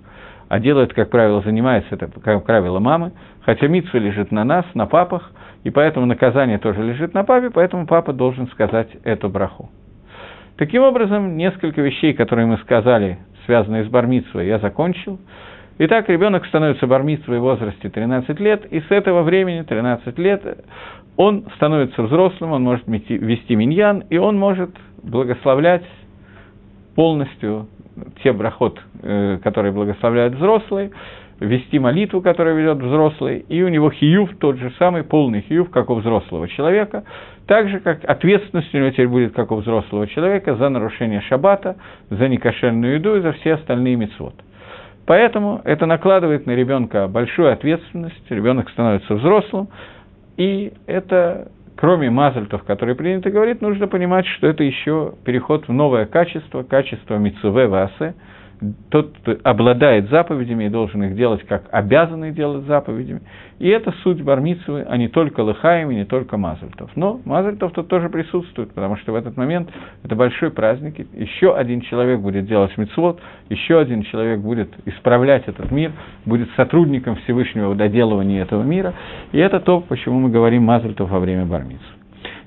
[0.48, 3.12] а делает, как правило, занимается это, как правило, мамы,
[3.44, 5.33] хотя митсва лежит на нас, на папах,
[5.64, 9.70] и поэтому наказание тоже лежит на папе, поэтому папа должен сказать эту браху.
[10.56, 15.18] Таким образом, несколько вещей, которые мы сказали, связанные с бармитсвой, я закончил.
[15.78, 20.42] Итак, ребенок становится бармитсвой в возрасте 13 лет, и с этого времени, 13 лет,
[21.16, 24.70] он становится взрослым, он может вести миньян, и он может
[25.02, 25.84] благословлять
[26.96, 27.68] полностью
[28.22, 30.90] те брахот, э, которые благословляют взрослые,
[31.40, 35.90] вести молитву, которую ведет взрослый, и у него хиюв тот же самый, полный хиюв, как
[35.90, 37.05] у взрослого человека,
[37.46, 41.77] так же, как ответственность у него теперь будет, как у взрослого человека, за нарушение шаббата,
[42.11, 44.35] за некошерную еду и за все остальные мецвод.
[45.07, 49.68] Поэтому это накладывает на ребенка большую ответственность, ребенок становится взрослым,
[50.37, 56.05] и это, кроме мазальтов, которые принято говорить, нужно понимать, что это еще переход в новое
[56.07, 58.14] качество, качество мицуве васе–
[58.90, 63.20] тот, обладает заповедями и должен их делать, как обязанный делать заповедями.
[63.58, 66.90] И это суть бармицевы, а не только лыхаем и не только мазальтов.
[66.94, 69.70] Но мазальтов тут тоже присутствует, потому что в этот момент
[70.04, 70.94] это большой праздник.
[71.14, 75.92] Еще один человек будет делать мицвод, еще один человек будет исправлять этот мир,
[76.24, 78.94] будет сотрудником Всевышнего в доделывании этого мира.
[79.32, 81.86] И это то, почему мы говорим мазальтов во время бармицвы.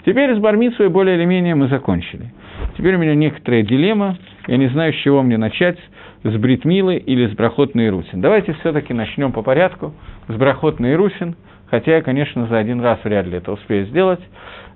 [0.05, 2.31] Теперь с бармицвой более или менее мы закончили.
[2.77, 5.77] Теперь у меня некоторая дилемма, я не знаю, с чего мне начать,
[6.23, 8.21] с Бритмилы или с Брахот на Ирусин.
[8.21, 9.93] Давайте все-таки начнем по порядку
[10.27, 11.35] с Брахот на Ирусин,
[11.69, 14.21] хотя я, конечно, за один раз вряд ли это успею сделать.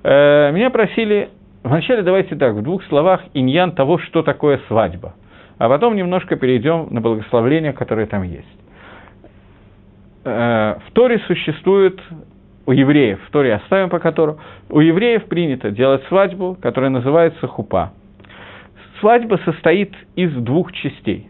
[0.03, 1.29] Э, меня просили,
[1.63, 5.13] вначале давайте так, в двух словах иньян того, что такое свадьба,
[5.57, 8.47] а потом немножко перейдем на благословления, которые там есть.
[10.23, 11.99] Э, в Торе существует
[12.65, 17.93] у евреев, в Торе оставим по которому, у евреев принято делать свадьбу, которая называется хупа.
[18.99, 21.29] Свадьба состоит из двух частей.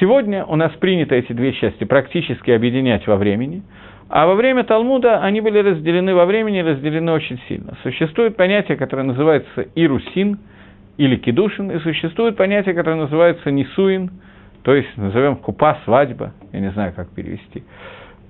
[0.00, 3.62] Сегодня у нас принято эти две части практически объединять во времени,
[4.08, 7.76] а во время Талмуда они были разделены во времени, разделены очень сильно.
[7.82, 10.38] Существует понятие, которое называется ирусин
[10.96, 14.10] или кедушин, и существует понятие, которое называется нисуин,
[14.62, 17.62] то есть назовем купа, свадьба, я не знаю, как перевести.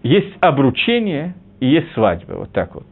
[0.02, 2.86] Есть обручение и есть свадьба, вот так вот.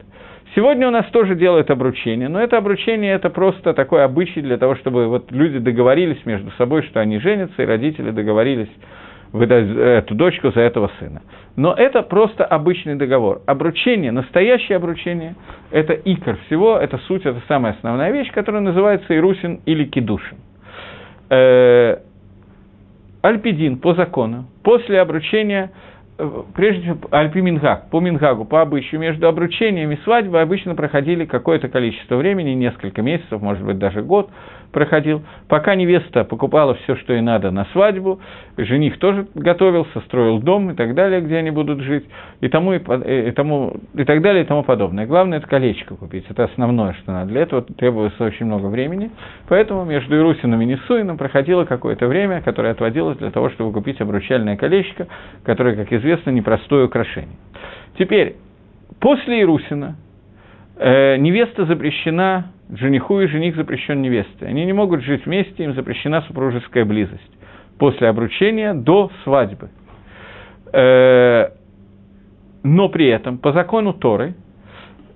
[0.55, 4.75] Сегодня у нас тоже делают обручение, но это обручение это просто такой обычай для того,
[4.75, 8.69] чтобы вот люди договорились между собой, что они женятся, и родители договорились
[9.33, 11.21] выдать эту дочку за этого сына.
[11.57, 13.41] Но это просто обычный договор.
[13.45, 15.35] Обручение, настоящее обручение,
[15.69, 20.37] это икор всего, это суть, это самая основная вещь, которая называется ирусин или кидушин.
[21.29, 21.97] Э,
[23.21, 25.71] Альпидин по закону, после обручения–
[26.55, 27.41] прежде всего, Альпи
[27.91, 33.41] по Мингагу, по обычаю, между обручением и свадьбой обычно проходили какое-то количество времени, несколько месяцев,
[33.41, 34.29] может быть, даже год
[34.71, 38.19] проходил, пока невеста покупала все, что ей надо на свадьбу,
[38.57, 42.05] жених тоже готовился, строил дом и так далее, где они будут жить,
[42.41, 45.05] и, тому, и, и, тому, и так далее, и тому подобное.
[45.05, 47.29] Главное– это колечко купить, это основное, что надо.
[47.29, 49.09] Для этого требуется очень много времени,
[49.47, 54.57] поэтому между Ирусином и Несуином проходило какое-то время, которое отводилось для того, чтобы купить обручальное
[54.57, 55.07] колечко,
[55.43, 57.37] которое, как известно, непростое украшение.
[57.97, 58.35] Теперь,
[58.99, 59.95] после Ирусина
[60.77, 64.45] э, невеста запрещена жениху и жених запрещен невесте.
[64.45, 67.31] Они не могут жить вместе, им запрещена супружеская близость
[67.79, 69.69] после обручения до свадьбы.
[70.73, 71.49] Э,
[72.63, 74.35] но при этом, по закону Торы,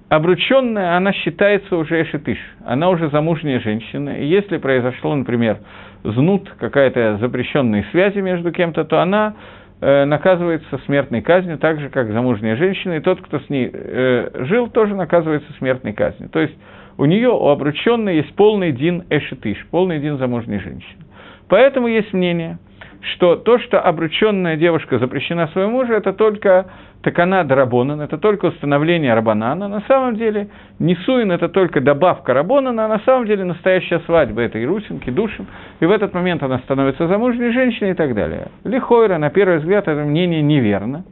[0.10, 5.60] обрученная, она считается уже эшетыш, она уже замужняя женщина, и если произошло, например,
[6.04, 9.36] знут, какая-то запрещенная связь между кем-то, то она
[9.81, 14.69] наказывается смертной казнью, так же, как замужняя женщина, и тот, кто с ней э, жил,
[14.69, 16.29] тоже наказывается смертной казнью.
[16.29, 16.53] То есть
[16.97, 21.03] у нее, у обрученной, есть полный дин эшетыш, полный дин замужней женщины.
[21.49, 22.59] Поэтому есть мнение,
[23.01, 26.67] что то, что обрученная девушка запрещена своему мужу, это только
[27.01, 29.67] такана дарабонан, это только установление рабанана.
[29.67, 34.61] На самом деле, несуин– это только добавка рабонана, а на самом деле настоящая свадьба– это
[34.63, 35.47] ирусинки, душин,
[35.79, 38.49] и в этот момент она становится замужней женщиной и так далее.
[38.63, 41.03] Лихойра, на первый взгляд, это мнение неверно.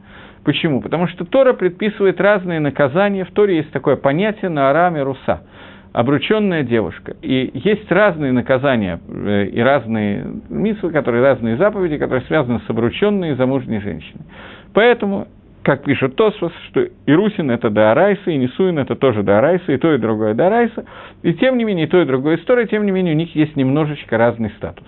[0.44, 0.80] Почему?
[0.80, 3.24] Потому что Тора предписывает разные наказания.
[3.24, 5.42] В Торе есть такое понятие на араме руса–
[5.92, 7.16] обрученная девушка.
[7.22, 13.32] И есть разные наказания э, и разные митвы, которые разные заповеди, которые связаны с обрученной
[13.32, 14.24] и замужней женщиной.
[14.72, 15.26] Поэтому,
[15.62, 19.98] как пишет Тосфос, что Ирусин– это Даарайса, и Несуин– это тоже Даарайса, и то, и
[19.98, 20.84] другое Даарайса.
[21.22, 23.56] И тем не менее, и то, и другое история, тем не менее, у них есть
[23.56, 24.86] немножечко разный статус.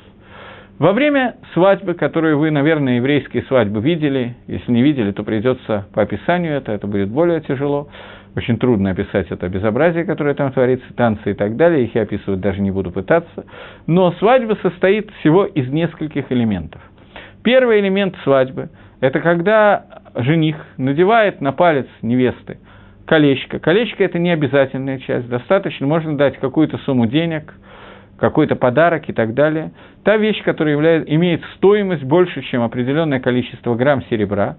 [0.78, 6.02] Во время свадьбы, которую вы, наверное, еврейские свадьбы видели, если не видели, то придется по
[6.02, 7.88] описанию это, это будет более тяжело.
[8.34, 12.40] Очень трудно описать это безобразие, которое там творится, танцы и так далее, их я описывать
[12.40, 13.44] даже не буду пытаться.
[13.86, 16.80] Но свадьба состоит всего из нескольких элементов.
[17.42, 22.58] Первый элемент свадьбы– это когда жених надевает на палец невесты
[23.04, 23.58] колечко.
[23.58, 27.52] Колечко– это не обязательная часть, достаточно, можно дать какую-то сумму денег,
[28.16, 29.72] какой-то подарок и так далее.
[30.04, 34.56] Та вещь, которая является, имеет стоимость больше, чем определенное количество грамм серебра,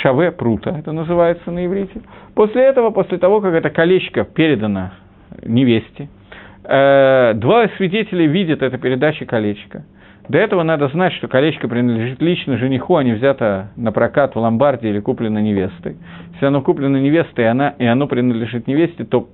[0.00, 2.00] шаве прута, это называется на иврите.
[2.34, 4.90] После этого, после того, как это колечко передано
[5.44, 6.08] невесте,
[6.64, 9.84] э, два свидетеля видят это передача колечка.
[10.28, 14.38] До этого надо знать, что колечко принадлежит лично жениху, а не взято на прокат в
[14.38, 15.96] ломбарде или куплено невестой.
[16.34, 19.28] Если оно куплено невестой, и, она, и оно принадлежит невесте, то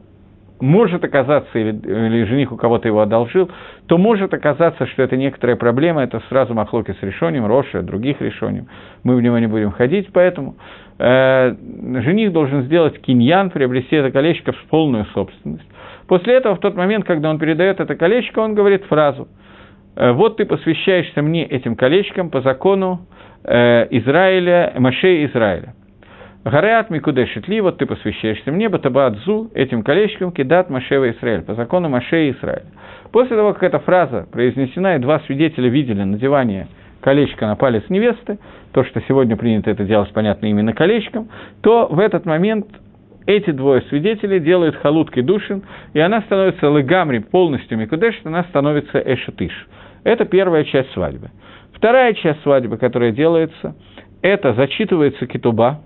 [0.60, 3.50] может оказаться, или, или жених у кого-то его одолжил,
[3.86, 8.68] то может оказаться, что это некоторая проблема, это сразу махлоки с решением, Роша, других решением.
[9.02, 10.56] Мы в него не будем ходить, поэтому
[10.98, 11.54] э,
[12.02, 15.68] жених должен сделать киньян, приобрести это колечко в полную собственность.
[16.06, 19.28] После этого, в тот момент, когда он передает это колечко, он говорит фразу
[19.96, 23.06] «Э, «Вот ты посвящаешься мне этим колечком по закону
[23.44, 25.74] э, Израиля, Маше Израиля».
[26.48, 31.90] Гареат Микудешит Ли, вот ты посвящаешься мне, Батабаадзу, этим колечком, Кидат Машева Израиль, по закону
[31.90, 32.64] Маше Израиль.
[33.12, 36.68] После того, как эта фраза произнесена, и два свидетеля видели надевание
[37.00, 38.38] колечка на палец невесты,
[38.72, 41.28] то, что сегодня принято это делать, понятно, именно колечком,
[41.60, 42.66] то в этот момент
[43.26, 49.52] эти двое свидетелей делают халуткой душин, и она становится лыгамри полностью микудеш, она становится эшетыш.
[50.02, 51.28] Это первая часть свадьбы.
[51.74, 53.76] Вторая часть свадьбы, которая делается,
[54.22, 55.80] это зачитывается китуба,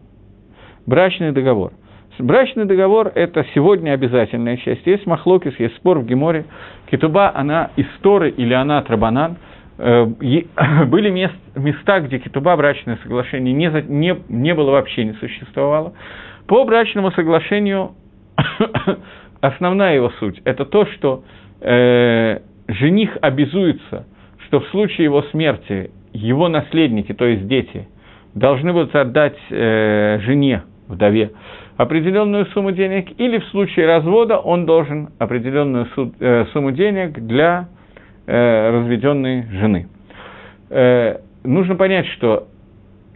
[0.86, 1.72] брачный договор.
[2.18, 4.86] Брачный договор– это сегодня обязательная часть.
[4.86, 6.44] Есть махлокис, есть спор в Геморе.
[6.90, 9.36] Китуба, она из Торы или она Трабанан.
[9.78, 10.04] Э,
[10.86, 15.94] были мест, места, где китуба, брачное соглашение, не, не, не было вообще, не существовало.
[16.46, 17.92] По брачному соглашению
[19.40, 21.24] основная его суть– это то, что
[21.60, 24.06] э, жених обязуется,
[24.46, 27.88] что в случае его смерти его наследники, то есть дети,
[28.34, 31.32] должны будут отдать э, жене вдове,
[31.76, 35.88] определенную сумму денег, или в случае развода он должен определенную
[36.20, 37.68] э, сумму денег для
[38.26, 39.88] э, разведенной жены.
[40.70, 42.48] Э, нужно понять, что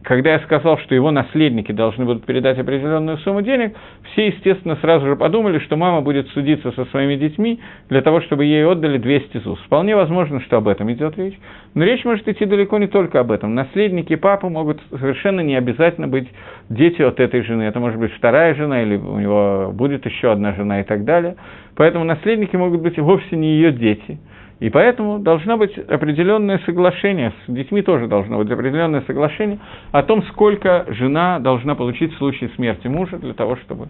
[0.07, 3.75] когда я сказал, что его наследники должны будут передать определенную сумму денег,
[4.12, 8.45] все, естественно, сразу же подумали, что мама будет судиться со своими детьми для того, чтобы
[8.45, 9.59] ей отдали 200 ЗУС.
[9.66, 11.37] Вполне возможно, что об этом идет речь.
[11.75, 13.57] Но речь может идти далеко не только об этом.
[13.57, 16.29] Наследники папы могут совершенно не обязательно быть
[16.69, 17.64] дети от этой жены.
[17.64, 21.35] Это может быть вторая жена, или у него будет еще одна жена и так далее.
[21.75, 24.21] Поэтому наследники могут быть вовсе не ее дети–
[24.59, 29.59] и поэтому должно быть определенное соглашение, с детьми тоже должно быть определенное соглашение
[29.92, 33.88] о том, сколько жена должна получить в случае смерти мужа для того, чтобы...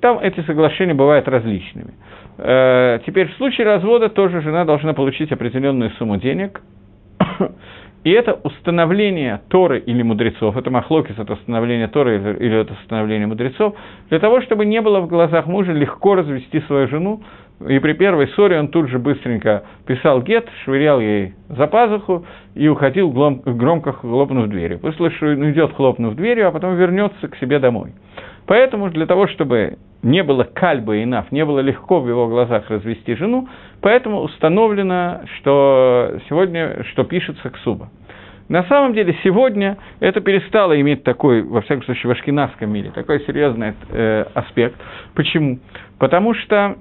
[0.00, 1.94] Там эти соглашения бывают различными.
[2.38, 6.62] Э, теперь в случае развода тоже жена должна получить определенную сумму денег.
[8.04, 13.74] И это установление Торы или мудрецов, это махлокис, это установление Торы или это установление мудрецов,
[14.08, 17.22] для того, чтобы не было в глазах мужа легко развести свою жену,
[17.66, 22.68] и при первой ссоре он тут же быстренько писал гет, швырял ей за пазуху и
[22.68, 24.78] уходил, громко хлопнув дверью.
[24.78, 27.94] Пусть лучше идет, хлопнув дверью, а потом вернется к себе домой.
[28.46, 32.70] Поэтому для того, чтобы не было кальбы и наф, не было легко в его глазах
[32.70, 33.48] развести жену,
[33.80, 37.90] поэтому установлено, что сегодня, что пишется ксуба.
[38.48, 43.20] На самом деле сегодня это перестало иметь такой, во всяком случае, в ашкенадском мире, такой
[43.26, 44.76] серьезный э, аспект.
[45.14, 45.58] Почему?
[45.98, 46.76] Потому что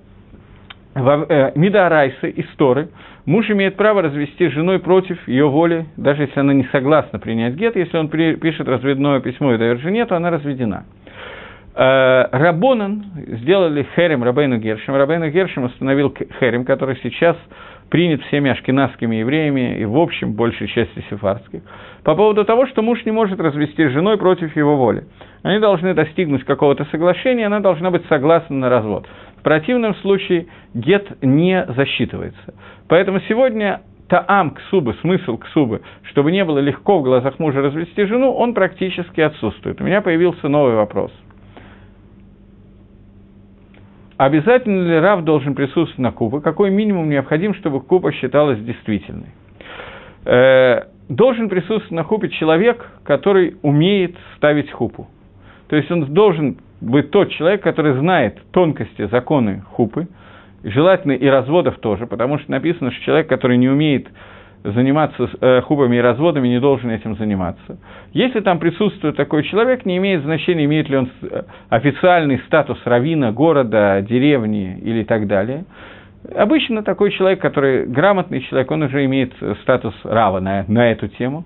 [0.95, 2.87] э, Мида Райса из Торы,
[3.25, 7.75] муж имеет право развести женой против ее воли, даже если она не согласна принять гет,
[7.75, 10.85] если он при, пишет разведное письмо и дает жене, то она разведена.
[11.77, 14.95] Э, Рабонан сделали Херем Рабейну Гершем.
[14.95, 17.37] Рабейну Гершем установил Херем, который сейчас
[17.91, 21.61] принят всеми ашкенадскими евреями и, в общем, большей части сефардских,
[22.03, 25.05] по поводу того, что муж не может развести с женой против его воли.
[25.43, 29.05] Они должны достигнуть какого-то соглашения, она должна быть согласна на развод.
[29.37, 32.55] В противном случае гет не засчитывается.
[32.89, 38.31] Поэтому сегодня таам ксубы, смысл ксубы, чтобы не было легко в глазах мужа развести жену,
[38.31, 39.79] он практически отсутствует.
[39.79, 41.11] У меня появился новый вопрос.
[44.17, 46.39] Обязательно ли Рав должен присутствовать на купе?
[46.41, 49.29] Какой минимум необходим, чтобы купа считалась действительной?
[50.25, 55.07] Э, должен присутствовать на хупе человек, который умеет ставить хупу.
[55.69, 60.07] То есть он должен быть тот человек, который знает тонкости законы хупы,
[60.63, 64.07] желательно и разводов тоже, потому что написано, что человек, который не умеет
[64.63, 67.77] заниматься э, хубами и разводами, не должен этим заниматься.
[68.13, 73.31] Если там присутствует такой человек, не имеет значения, имеет ли он э, официальный статус равина
[73.31, 75.65] города, деревни или так далее.
[76.35, 81.45] Обычно такой человек, который грамотный человек, он уже имеет статус рава на, на эту тему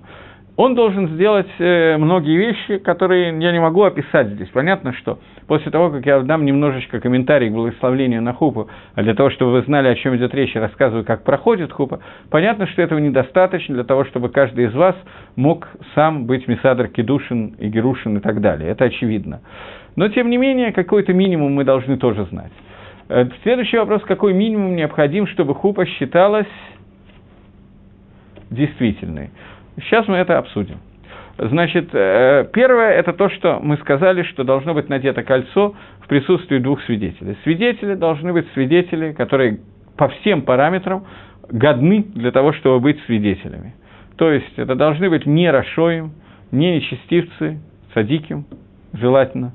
[0.57, 4.49] он должен сделать э, многие вещи, которые я не могу описать здесь.
[4.49, 9.13] Понятно, что после того, как я дам немножечко комментарий к благословлению на хупу, а для
[9.13, 12.81] того, чтобы вы знали, о чем идет речь, я рассказываю, как проходит хупа, понятно, что
[12.81, 14.95] этого недостаточно для того, чтобы каждый из вас
[15.35, 18.69] мог сам быть Месадр Кедушин и Герушин и так далее.
[18.69, 19.41] Это очевидно.
[19.95, 22.51] Но, тем не менее, какой-то минимум мы должны тоже знать.
[23.07, 26.47] Э, следующий вопрос, какой минимум необходим, чтобы хупа считалась
[28.49, 29.31] действительной.
[29.77, 30.77] Сейчас мы это обсудим.
[31.37, 36.59] Значит, э, первое– это то, что мы сказали, что должно быть надето кольцо в присутствии
[36.59, 37.37] двух свидетелей.
[37.43, 39.59] Свидетели должны быть свидетели, которые
[39.97, 41.05] по всем параметрам
[41.49, 43.73] годны для того, чтобы быть свидетелями.
[44.17, 46.11] То есть это должны быть не Рашоим,
[46.51, 47.59] не нечестивцы,
[47.93, 48.45] садиким,
[48.93, 49.53] желательно,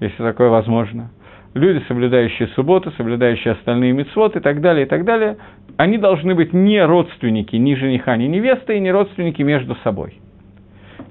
[0.00, 1.10] если такое возможно.
[1.54, 5.36] Люди, соблюдающие субботу, соблюдающие остальные мецвод и так далее, и так далее,
[5.76, 10.18] они должны быть не родственники ни жениха, ни невесты, и не родственники между собой.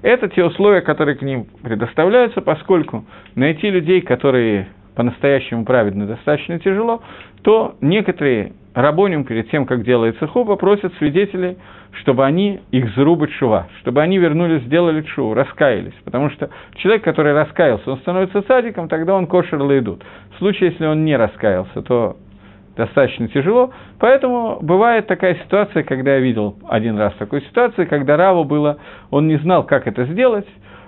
[0.02, 3.04] Это те условия, которые к ним предоставляются, поскольку
[3.36, 7.02] найти людей, которые по-настоящему праведны, достаточно тяжело,
[7.42, 11.58] то некоторые рабоним перед тем, как делается хуба, просят свидетелей,
[12.00, 15.94] чтобы они их зарубы шува, чтобы они вернулись, сделали чу, раскаялись.
[16.04, 20.02] Потому что человек, который раскаялся, он становится садиком, тогда он кошер идут.
[20.34, 22.16] В случае, если он не раскаялся, то
[22.76, 23.72] достаточно тяжело.
[23.98, 28.78] Поэтому бывает такая ситуация, когда я видел один раз такую ситуацию, когда Раву было,
[29.10, 30.46] он не знал, как это сделать,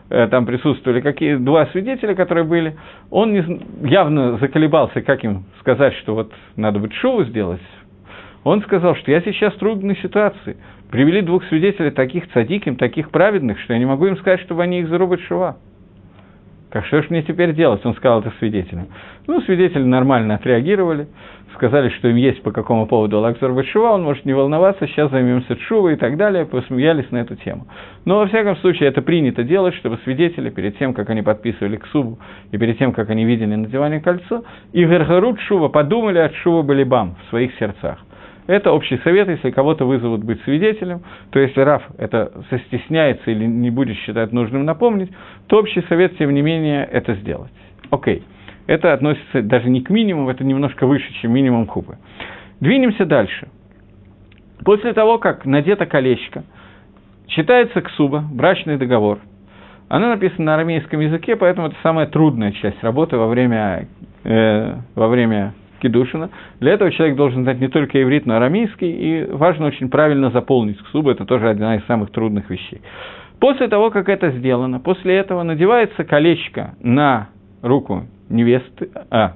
[0.08, 2.76] там присутствовали какие два свидетеля, которые были,
[3.10, 7.62] он не, явно заколебался, как им сказать, что вот надо бы шоу сделать.
[8.44, 10.56] Он сказал, что я сейчас в трудной ситуации.
[10.90, 14.80] Привели двух свидетелей таких цадиким, таких праведных, что я не могу им сказать, чтобы они
[14.80, 15.56] их зарубят шува.
[16.70, 17.86] Как что же мне теперь делать?
[17.86, 18.88] Он сказал это свидетелям.
[19.26, 21.06] Ну, свидетели нормально отреагировали
[21.54, 25.56] сказали, что им есть по какому поводу Алакзар Башива, он может не волноваться, сейчас займемся
[25.56, 27.66] Чува и так далее, посмеялись на эту тему.
[28.04, 32.18] Но, во всяком случае, это принято делать, чтобы свидетели, перед тем, как они подписывали Ксубу,
[32.52, 37.16] и перед тем, как они видели надевание кольцо, и Верхарут Шува подумали от Шува Балибам
[37.24, 37.98] в своих сердцах.
[38.46, 43.70] Это общий совет, если кого-то вызовут быть свидетелем, то если Раф это состесняется или не
[43.70, 45.10] будет считать нужным напомнить,
[45.46, 47.52] то общий совет, тем не менее, это сделать.
[47.90, 48.18] Окей.
[48.18, 48.33] Okay
[48.66, 51.98] это относится даже не к минимуму, это немножко выше, чем минимум хупы.
[52.60, 53.48] Двинемся дальше.
[54.64, 56.44] После того, как надето колечко,
[57.26, 59.18] читается ксуба, брачный договор.
[59.88, 63.86] Она написана на арамейском языке, поэтому это самая трудная часть работы во время,
[64.24, 66.30] э, во время кедушина.
[66.60, 70.30] Для этого человек должен знать не только иврит, но и арамейский, и важно очень правильно
[70.30, 72.80] заполнить ксубу, это тоже одна из самых трудных вещей.
[73.38, 77.28] После того, как это сделано, после этого надевается колечко на
[77.60, 79.34] руку невесты, а,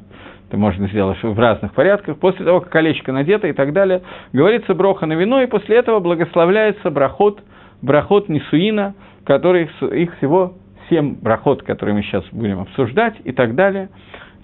[0.49, 4.75] это можно сделать в разных порядках, после того, как колечко надето и так далее, говорится
[4.75, 7.41] броха на вино, и после этого благословляется брахот,
[7.83, 10.55] брахот Нисуина, который, их всего
[10.89, 13.91] семь брахот, которые мы сейчас будем обсуждать и так далее.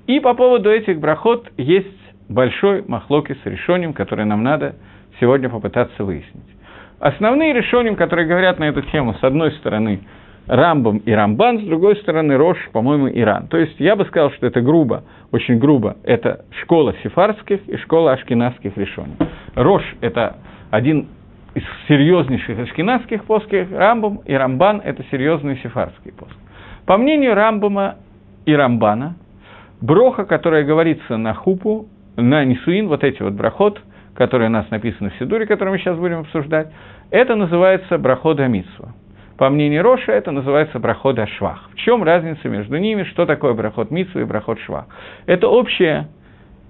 [0.07, 1.89] И по поводу этих брахот есть
[2.29, 4.77] большой махлоки с решением, который нам надо
[5.21, 6.45] сегодня попытаться выяснить.
[6.99, 10.01] Основные решения, которые говорят на эту тему, с одной стороны,
[10.47, 13.49] Рамбам и Рамбан, с другой стороны Рош, по-моему, Иран.
[13.49, 18.13] То есть я бы сказал, что это грубо, очень грубо, это школа сефарских и школа
[18.13, 19.17] ашкенадских решений.
[19.55, 20.37] Рош– это
[20.71, 21.09] один
[21.55, 26.41] из серьезнейших ашкенадских плоских, Рамбам и Рамбан– это серьезные сефарские плоские.
[26.85, 27.97] По мнению Рамбама
[28.45, 29.17] и Рамбана,
[29.81, 31.87] броха, которая говорится на хупу,
[32.17, 33.81] на Нисуин, вот эти вот брахот,
[34.15, 36.71] которые у нас написаны в Сидуре, которые мы сейчас будем обсуждать,
[37.11, 38.93] это называется брахот Амитсва–
[39.37, 41.69] по мнению Роша, это называется брахот Ашвах.
[41.73, 44.87] В чем разница между ними, что такое брахот Митсу и брахот Швах?
[45.27, 46.07] Это общее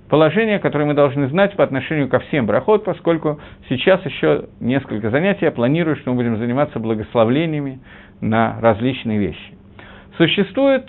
[0.09, 3.39] положение, которое мы должны знать по отношению ко всем брахот, поскольку
[3.69, 7.81] сейчас еще несколько занятий я планирую, что мы будем заниматься благословлениями
[8.23, 9.55] на различные вещи.
[10.17, 10.89] Существует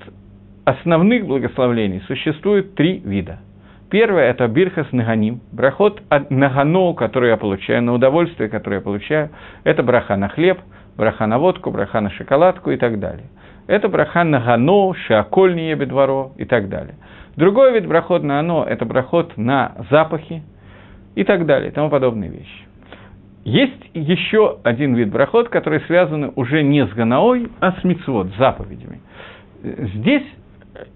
[0.64, 3.40] основных благословлений, существует три вида.
[3.90, 9.30] Первое– это бирхас наганим, брахот нагано, который я получаю, на удовольствие, которое я получаю.
[9.66, 10.60] Это браха на хлеб–
[10.98, 13.26] браха на водку, браха на шоколадку и так далее.
[13.68, 16.96] Это браха на гано, шиаколь не дворо и так далее.
[17.36, 20.44] Другой вид брахот на оно– это брахот на запахи
[21.16, 22.66] и так далее, и тому подобные вещи.
[23.44, 28.38] Есть еще один вид брахот, который связан уже не с ганаой, а с мицвод, с
[28.38, 29.02] заповедями.
[29.62, 30.24] Здесь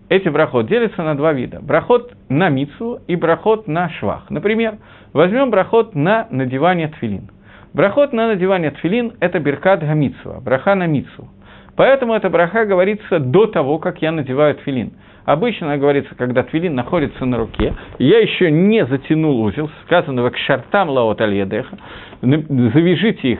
[0.08, 1.60] эти брахот делятся на два вида.
[1.62, 4.30] Брахот на мицу и брахот на швах.
[4.30, 4.78] Например,
[5.14, 7.30] возьмем брахот на надевание тфилин–
[7.74, 11.28] Брахот на надевание тфилин– это беркат гамицу, браха на мицу.
[11.76, 14.94] Поэтому эта браха говорится до того, как я надеваю тфилин.
[15.26, 20.36] Обычно она говорится, когда твилин находится на руке, я еще не затянул узел, сказано в
[20.36, 21.78] шартам лаот альедеха,
[22.22, 23.40] завяжите их,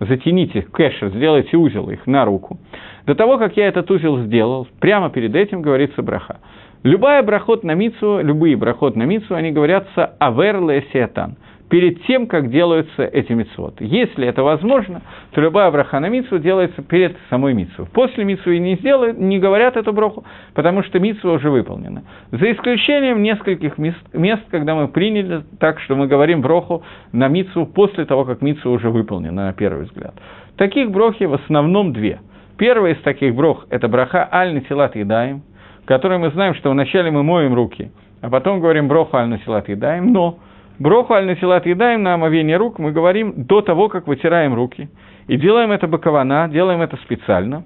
[0.00, 2.58] затяните кэшер, сделайте узел их на руку.
[3.04, 6.38] До того, как я этот узел сделал, прямо перед этим говорится браха.
[6.84, 11.36] Любая брахот на мицу, любые брахот на мицу, они говорятся авер лесиатан–
[11.68, 13.84] перед тем, как делаются эти митцвоты.
[13.84, 15.02] Если это возможно,
[15.32, 17.86] то любая браха на митцву делается перед самой митцвой.
[17.92, 22.04] После митцвы не, сделают, не говорят эту браху, потому что митцва уже выполнена.
[22.30, 27.66] За исключением нескольких мест, мест, когда мы приняли так, что мы говорим броху на митцву
[27.66, 30.14] после того, как митцва уже выполнена, на первый взгляд.
[30.56, 32.20] Таких брохи в основном две.
[32.56, 35.42] Первая из таких брох– это браха аль-натилат едаем,
[35.84, 40.38] которой мы знаем, что вначале мы моем руки, а потом говорим броху аль-натилат едаем, но
[40.78, 44.88] Броху аль насилат едаем на омовение рук мы говорим до того, как вытираем руки.
[45.26, 47.64] И делаем это бокована, делаем это специально.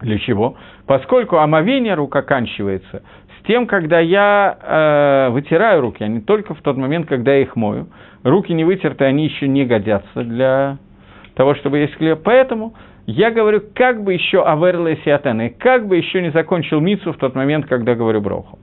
[0.00, 0.56] Для чего?
[0.86, 3.02] Поскольку омовение рук оканчивается
[3.38, 7.42] с тем, когда я э, вытираю руки, а не только в тот момент, когда я
[7.42, 7.88] их мою.
[8.22, 10.78] Руки не вытерты, они еще не годятся для
[11.34, 12.20] того, чтобы есть хлеб.
[12.24, 12.74] Поэтому
[13.06, 17.34] я говорю, как бы еще аверлес и как бы еще не закончил мицу в тот
[17.34, 18.58] момент, когда говорю броху.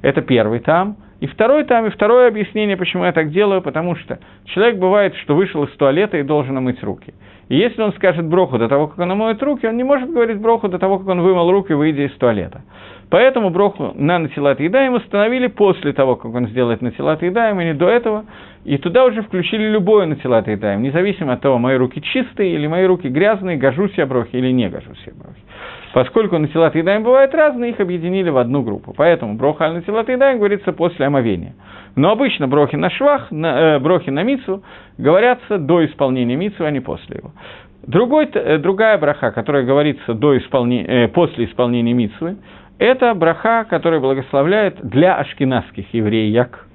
[0.00, 0.96] Это первый там.
[1.24, 5.34] И второй там, и второе объяснение, почему я так делаю, потому что человек бывает, что
[5.34, 7.14] вышел из туалета и должен омыть руки.
[7.48, 10.36] И если он скажет броху до того, как он омоет руки, он не может говорить
[10.36, 12.60] броху до того, как он вымыл руки, выйдя из туалета.
[13.08, 17.74] Поэтому броху на натилат едаем установили после того, как он сделает натилат едаем, и не
[17.74, 18.26] до этого.
[18.66, 22.84] И туда уже включили любое натилат едаем, независимо от того, мои руки чистые или мои
[22.84, 25.40] руки грязные, гожусь я брохи или не гожусь я брохи.
[25.94, 28.92] Поскольку натилат едаем бывают разные, их объединили в одну группу.
[28.96, 31.54] Поэтому броха аль натилат едаем говорится после омовения.
[31.94, 34.64] Но обычно брохи на швах, на, э, брохи на мицу
[34.98, 37.30] говорятся до исполнения мицу, а не после его.
[37.86, 42.38] Другой, э, другая браха, которая говорится до исполнения, э, после исполнения мицвы,
[42.80, 46.66] это браха, которая благословляет для ашкенадских евреек.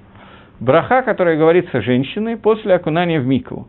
[0.60, 3.68] Браха, которая говорится женщиной после окунания в микву.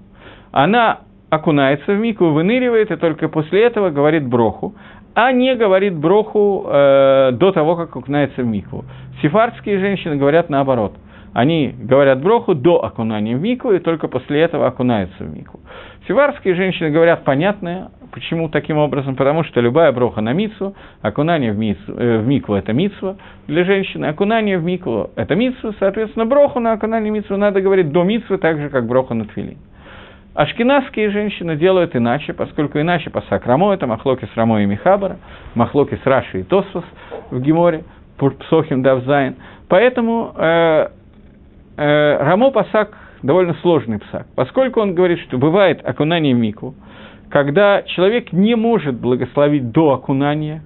[0.54, 1.00] Она
[1.30, 4.76] окунается в мику, выныривает, и только после этого говорит броху
[5.14, 8.86] а не говорит броху э, до того, как окунается в микву.
[9.22, 10.94] Сефардские женщины говорят наоборот.
[11.34, 15.62] Они говорят броху до окунания в микву, и только после этого окунаются в микву.
[16.08, 21.58] Севарские женщины говорят понятное, почему таким образом, потому что любая броха на мицу, окунание в,
[21.58, 23.16] мицу, э, в микву– это мицва
[23.48, 28.04] для женщины, окунание в микву– это мицва, соответственно, броху на окунание мицву надо говорить до
[28.04, 29.58] мицвы, так же, как броха на твилин.
[30.34, 35.18] Ашкенадские женщины делают иначе, поскольку иначе по Сакрамо, это Махлоки с Рамо и Михабара,
[35.56, 36.86] Махлоки с Раши и Тосфос
[37.32, 37.84] в Геморе,
[38.18, 39.36] Псохим Давзайн.
[39.68, 40.88] Поэтому э,
[41.76, 46.76] э, Рамо Пасак довольно сложный псак, поскольку он говорит, что бывает окунание в мику,
[47.30, 50.64] когда человек не может благословить до окунания,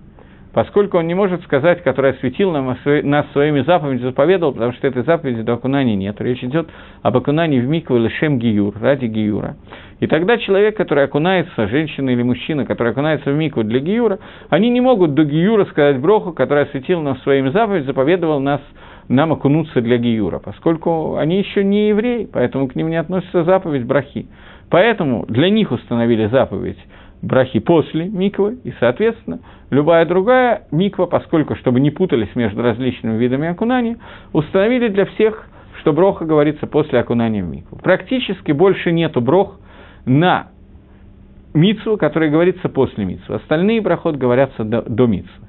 [0.55, 5.03] поскольку он не может сказать, который осветил нам, нас своими заповедями, заповедовал, потому что этой
[5.03, 6.15] заповеди до окунания нет.
[6.21, 6.69] Речь идет
[7.01, 9.57] об окунании в микву или шем гиюр, ради гиюра.
[9.99, 14.69] И тогда человек, который окунается, женщина или мужчина, который окунается в микву для гиюра, они
[14.69, 18.61] не могут до гиюра сказать броху, который осветил нам своими заповедями, заповедовал нас
[19.09, 23.83] нам окунуться для гиюра, поскольку они еще не евреи, поэтому к ним не относится заповедь
[23.83, 24.27] брахи.
[24.69, 26.79] Поэтому для них установили заповедь
[27.25, 29.39] брахи после миквы, и, соответственно,
[29.71, 33.97] любая другая миква, поскольку, чтобы не путались между различными видами окунания,
[34.31, 35.47] установили для всех,
[35.79, 37.77] что броха говорится после окунания в микву.
[37.81, 39.59] Практически больше нету брох
[40.05, 40.49] на
[41.53, 43.35] мицву, который говорится после мицвы.
[43.35, 45.47] Остальные брахот говорятся до, до мицвы.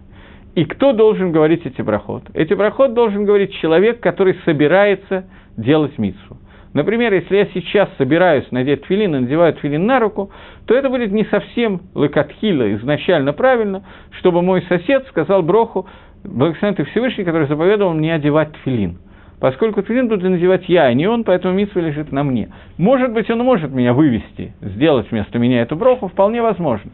[0.55, 2.24] И кто должен говорить эти брахот?
[2.33, 5.27] Эти брахот должен говорить человек, который собирается
[5.59, 6.39] делать мицву.
[6.77, 10.31] Например, если я сейчас собираюсь надеть твилин и надеваю твилин на руку,
[10.66, 13.83] то это будет не совсем лакатхила изначально правильно,
[14.18, 15.87] чтобы мой сосед сказал броху,
[16.22, 18.99] благословен ты Всевышний, который заповедовал мне одевать твилин.
[19.41, 22.51] Поскольку твилин буду надевать я, а не он, поэтому митсва лежит на мне.
[22.77, 26.91] Может быть, он может меня вывести, сделать вместо меня эту броху, вполне возможно.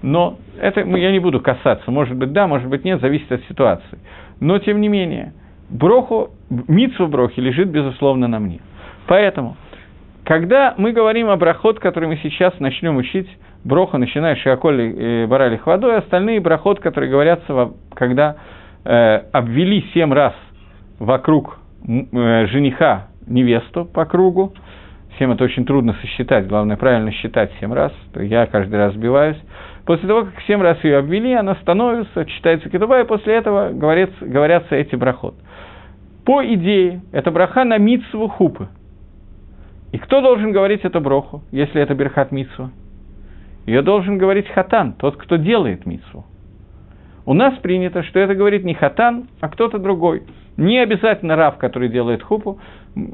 [0.00, 1.90] Но это я не буду касаться.
[1.90, 3.98] Может быть, да, может быть, нет, зависит от ситуации.
[4.40, 5.34] Но, тем не менее,
[5.68, 8.60] броху, митсва брохи лежит, безусловно, на мне.
[9.06, 9.56] Поэтому,
[10.24, 13.28] когда мы говорим о брахот, который мы сейчас начнем учить,
[13.64, 18.36] броха, начиная Шиаколи и Баралих водой, остальные брахот, которые говорятся, когда
[18.84, 20.34] э, обвели семь раз
[20.98, 24.54] вокруг э, жениха невесту по кругу,
[25.16, 29.38] всем это очень трудно сосчитать, главное правильно считать семь раз, то я каждый раз сбиваюсь.
[29.84, 34.24] После того, как семь раз ее обвели, она становится, читается кетуба, и после этого говорятся,
[34.24, 35.34] говорятся эти брахот.
[36.24, 38.68] По идее, это браха на митсву хупы.
[39.96, 42.70] И кто должен говорить эту броху, если это Берхат Митсу?
[43.64, 46.26] Ее должен говорить хатан, тот, кто делает митсу.
[47.24, 50.24] У нас принято, что это говорит не хатан, а кто-то другой.
[50.58, 52.58] Не обязательно раб, который делает хупу.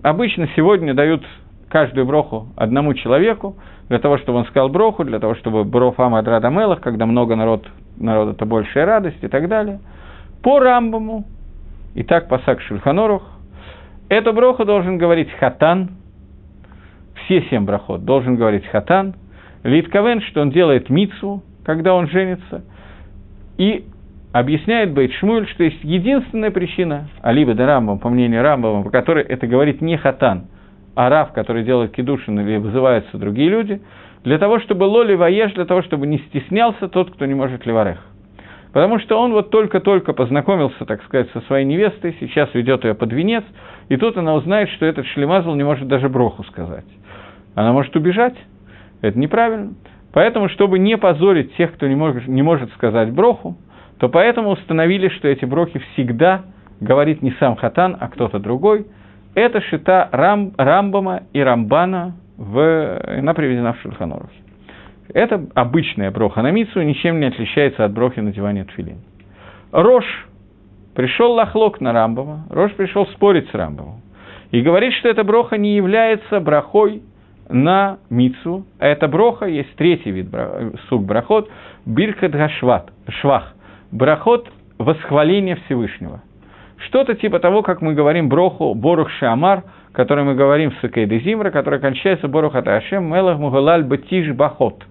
[0.02, 1.22] Обычно сегодня дают
[1.68, 3.54] каждую броху одному человеку,
[3.88, 7.64] для того, чтобы он сказал броху, для того, чтобы брофам адрада мелах, когда много народ,
[7.96, 9.78] народ это большая радость и так далее.
[10.42, 11.26] По Рамбаму,
[11.94, 13.22] и так по Сак Шульханорух,
[14.08, 16.01] эту броху должен говорить хатан,
[17.32, 19.14] все семь брахот должен говорить хатан,
[19.64, 22.62] Литковен, что он делает мицу, когда он женится,
[23.56, 23.86] и
[24.32, 29.24] объясняет Бейт Шмуль, что есть единственная причина, алибо да Рамбам, по мнению Рамбама, по которой
[29.24, 30.46] это говорит не хатан,
[30.94, 33.80] а рав, который делает кедушин или вызываются другие люди,
[34.24, 37.98] для того, чтобы лоли воеж, для того, чтобы не стеснялся тот, кто не может ливарех.
[38.72, 43.12] Потому что он вот только-только познакомился, так сказать, со своей невестой, сейчас ведет ее под
[43.12, 43.44] венец,
[43.88, 46.84] и тут она узнает, что этот шлемазл не может даже броху сказать.
[47.54, 48.34] Она может убежать,
[49.00, 49.74] это неправильно.
[50.12, 53.56] Поэтому, чтобы не позорить тех, кто не может, не может сказать броху,
[53.98, 56.42] то поэтому установили, что эти брохи всегда
[56.80, 58.86] говорит не сам Хатан, а кто-то другой.
[59.34, 64.34] Это шита Рам, Рамбама и Рамбана, в, она приведена в Шульханорухе.
[65.14, 68.98] Это обычная броха на мицу, ничем не отличается от брохи на диване Тфилин.
[69.70, 70.04] Рош
[70.94, 74.02] пришел лохлок на Рамбама, Рош пришел спорить с Рамбамом.
[74.50, 77.02] И говорит, что эта броха не является брахой
[77.48, 80.28] на мицу, а это броха, есть третий вид
[80.88, 81.50] сук брахот,
[81.86, 83.54] биркат гашват, швах,
[83.90, 86.22] брахот восхваления Всевышнего.
[86.86, 89.62] Что-то типа того, как мы говорим броху Борух Шамар,
[89.92, 94.82] который мы говорим в Сакейде Зимра, который кончается Борух Аташем, Мелах Мугалаль Батиш Бахот.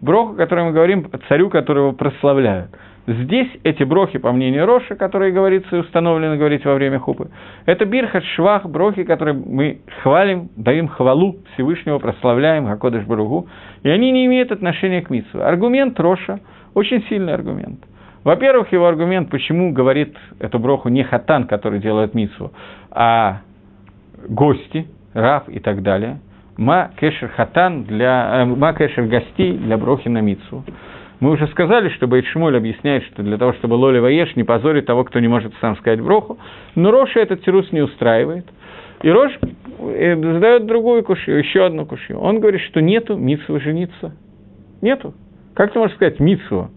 [0.00, 2.70] Броху, который мы говорим царю, которого прославляют.
[3.06, 7.28] Здесь эти брохи, по мнению Роша, которые говорится и установлены говорить во время хупы,
[7.66, 13.48] это бирхат швах, брохи, которые мы хвалим, даем хвалу Всевышнего, прославляем Хакодыш Баругу,
[13.82, 15.42] и они не имеют отношения к митсу.
[15.42, 16.40] Аргумент Роша
[16.74, 17.80] очень сильный аргумент.
[18.22, 22.52] Во-первых, его аргумент, почему говорит эту броху не хатан, который делает митсу,
[22.90, 23.40] а
[24.28, 26.20] гости, раб и так далее.
[26.58, 30.64] Ма кешер хатан для, э, ма кешер гостей для брохи на митсу.
[31.20, 35.04] Мы уже сказали, что Бейт объясняет, что для того, чтобы Лоли Ваеш не позорить того,
[35.04, 36.38] кто не может сам сказать броху,
[36.74, 38.46] но Роша этот тирус не устраивает.
[39.02, 39.30] И Рош
[39.78, 42.18] э, задает другую кушью, еще одну кушью.
[42.18, 44.14] Он говорит, что нету митсвы жениться.
[44.80, 45.14] Нету.
[45.54, 46.70] Как ты можешь сказать митсву?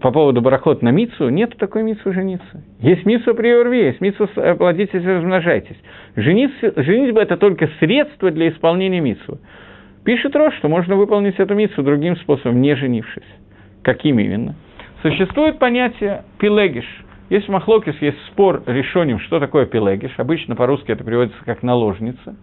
[0.00, 2.62] По поводу барахот на мицу, нет такой мицу жениться.
[2.78, 5.76] Есть мицу при урве, есть мицу плодитесь и размножайтесь.
[6.14, 9.40] Жениться, женитьба– это только средство для исполнения мицу.
[10.06, 13.26] Пишет Рош, что можно выполнить эту миссу другим способом, не женившись.
[13.82, 14.54] Каким именно?
[15.02, 16.86] Существует понятие пилегиш.
[17.28, 20.12] Есть махлокис, есть спор решением, что такое пилегиш.
[20.16, 22.36] Обычно по-русски это переводится как наложница.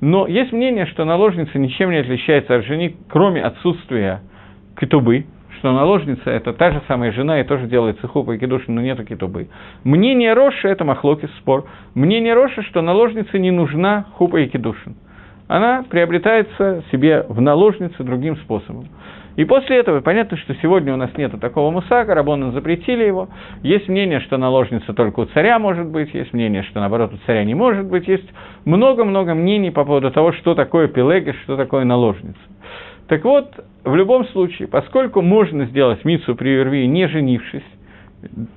[0.00, 4.22] Но есть мнение, что наложница ничем не отличается от жены, кроме отсутствия
[4.76, 5.26] кетубы,
[5.60, 9.04] что наложница– это та же самая жена и тоже делает цехупа и кедушин, но нету
[9.04, 9.46] кетубы.
[9.84, 11.68] Мнение Роши– это махлокис, спор.
[11.94, 14.96] Мнение Роши, что наложнице не нужна хупа и кедушин
[15.48, 18.88] она приобретается себе в наложнице другим способом.
[19.36, 23.28] И после этого понятно, что сегодня у нас нет такого мусака, рабоны запретили его.
[23.62, 27.44] Есть мнение, что наложница только у царя может быть, есть мнение, что наоборот у царя
[27.44, 28.08] не может быть.
[28.08, 28.28] Есть
[28.64, 32.38] много-много мнений по поводу того, что такое пилегиш, что такое наложница.
[33.08, 33.50] Так вот,
[33.84, 37.62] в любом случае, поскольку можно сделать мицу при Ирвии, не женившись,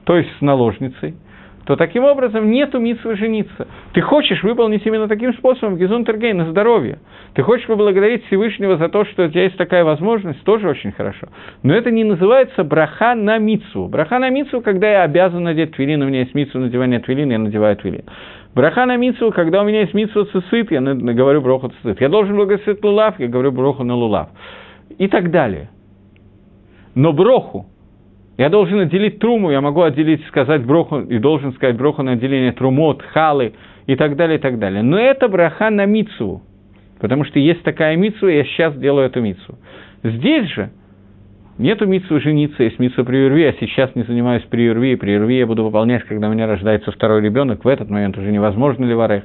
[0.06, 1.16] то есть с наложницей–
[1.70, 3.68] то таким образом нету митсвы жениться.
[3.94, 6.98] Ты хочешь выполнить именно таким способом Гизун Тергей на здоровье.
[7.36, 11.28] Ты хочешь поблагодарить Всевышнего за то, что у тебя есть такая возможность, тоже очень хорошо.
[11.62, 13.86] Но это не называется браха на митсу.
[13.86, 17.38] Браха на митсу, когда я обязан надеть твилин, у меня есть митсу надевания твилин, я
[17.38, 18.06] надеваю твилин.
[18.56, 22.02] Браха на митсу, когда у меня есть митсу цицит, я говорю броху цицит.
[22.02, 24.30] Я должен благословить лулав, я говорю броху на лулав.
[24.98, 25.70] И так далее.
[26.96, 27.68] Но броху,
[28.40, 32.54] я должен отделить труму, я могу отделить, сказать броху, и должен сказать броху на отделение
[32.54, 33.52] трумот, халы
[33.86, 34.82] и так далее, и так далее.
[34.82, 36.42] Но это браха на мицу,
[37.02, 39.60] потому что есть такая мицу, я сейчас делаю эту мицу.
[40.04, 40.70] Здесь же
[41.58, 45.18] нету мицу жениться, есть мицу при урве, я сейчас не занимаюсь при урве, и при
[45.18, 48.86] урве я буду выполнять, когда у меня рождается второй ребенок, в этот момент уже невозможно
[48.86, 49.24] ли варех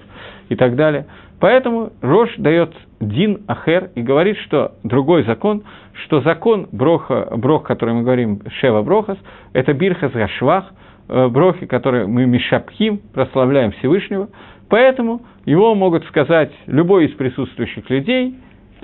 [0.48, 1.06] и так далее.
[1.44, 7.92] Поэтому Рош дает Дин Ахер и говорит, что другой закон, что закон Броха, Брох, который
[7.92, 9.18] мы говорим, Шева Брохас,
[9.52, 10.72] это Бирхас Гашвах,
[11.10, 14.30] э, Брохи, которые мы Мишапхим, прославляем Всевышнего,
[14.70, 18.36] поэтому его могут сказать любой из присутствующих людей,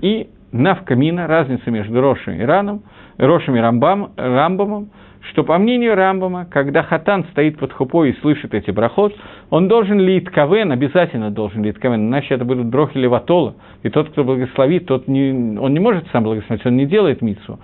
[0.02, 2.82] и навкамина, разница между Рошем и Раном,
[3.16, 4.90] Рошем и Рамбам, Рамбамом,
[5.28, 9.14] что, по мнению Рамбама, когда хатан стоит под хупой и слышит эти брахот,
[9.50, 14.10] он должен лить кавен, обязательно должен лить кавен, иначе это будут брохи леватола, и тот,
[14.10, 17.58] кто благословит, тот не, он не может сам благословить, он не делает мицу.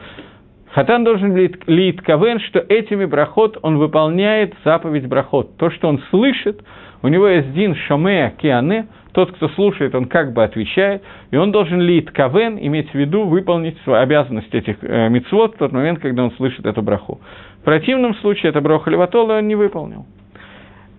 [0.76, 5.56] Хатан должен лить кавен, что этими брахот он выполняет заповедь брахот.
[5.56, 6.62] То, что он слышит,
[7.00, 11.50] у него есть дин шамея киане, тот, кто слушает, он как бы отвечает, и он
[11.50, 16.00] должен лить кавен, иметь в виду выполнить свою обязанность этих э, мицвод в тот момент,
[16.00, 17.22] когда он слышит эту браху.
[17.62, 20.04] В противном случае это броха леватола он не выполнил.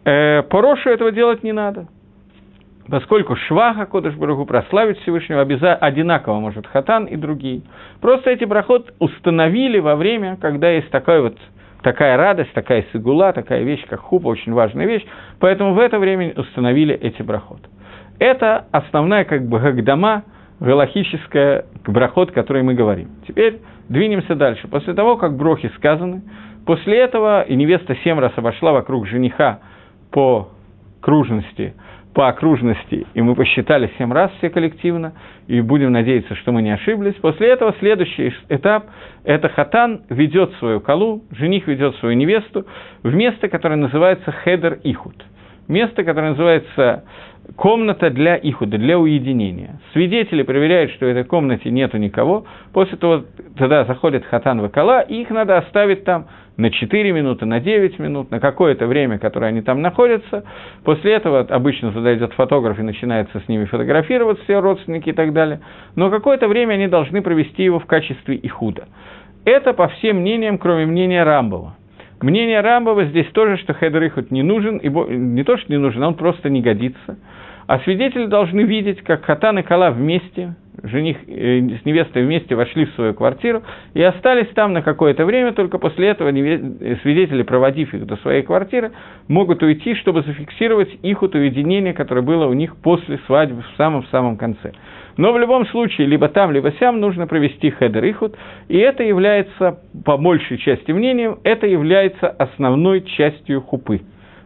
[0.06, 1.86] Э, Порошу этого делать не надо.
[2.90, 5.76] Поскольку Шваха, Кодыш Барагу, прославить Всевышнего обяза...
[5.76, 7.62] одинаково может Хатан и другие.
[8.00, 11.38] Просто эти брахот установили во время, когда есть такой вот
[11.84, 15.06] такая радость, такая сигула, такая вещь, как хупа, очень важная вещь,
[15.40, 17.60] поэтому в это время установили эти брахот.
[18.20, 20.24] Это основная как бы гагдама,
[20.60, 23.10] галахическая брахот, о которой мы говорим.
[23.28, 23.60] Теперь
[23.90, 24.68] двинемся дальше.
[24.68, 26.24] После того, как брохи сказаны,
[26.66, 29.60] после этого и невеста семь раз обошла вокруг жениха
[30.12, 30.50] по
[31.02, 31.76] кружности,
[32.18, 35.14] по окружности, и мы посчитали семь раз все коллективно,
[35.46, 37.14] и будем надеяться, что мы не ошиблись.
[37.22, 38.86] После этого следующий этап–
[39.24, 42.66] это хатан ведет свою колу, жених ведет свою невесту
[43.04, 45.14] в место, которое называется хедер ихуд.
[45.68, 47.04] Место, которое называется
[47.56, 49.80] комната для ихуда, для уединения.
[49.94, 53.26] Свидетели проверяют, что в этой комнате нету никого, после того
[53.60, 56.26] тогда заходит хатан вакала, и их надо оставить там
[56.58, 60.44] на 4 минуты, на 9 минут, на какое-то время, которое они там находятся.
[60.84, 65.34] После этого обычно туда идет фотограф и начинается с ними фотографироваться, все родственники и так
[65.34, 65.62] далее.
[65.96, 68.88] Но какое-то время они должны провести его в качестве ихуда.
[69.46, 71.76] Это по всем мнениям, кроме мнения Рамбова.
[72.22, 76.04] Мнение Рамбова здесь тоже, что хедер ихуд не нужен, и не то, что не нужен,
[76.04, 77.18] он просто не годится.
[77.68, 82.86] А свидетели должны видеть, как Хатан и Кала вместе, жених э, с невестой вместе вошли
[82.86, 83.64] в свою квартиру
[83.94, 88.44] и остались там на какое-то время, только после этого э, свидетели, проводив их до своей
[88.44, 88.92] квартиры,
[89.28, 94.72] могут уйти, чтобы зафиксировать их уединение, которое было у них после свадьбы в самом-самом конце.
[95.18, 98.36] Но в любом случае, либо там, либо сям нужно провести חדר ייחוד,
[98.68, 104.02] и это является, по большей части мнением, это является основной частью хупы.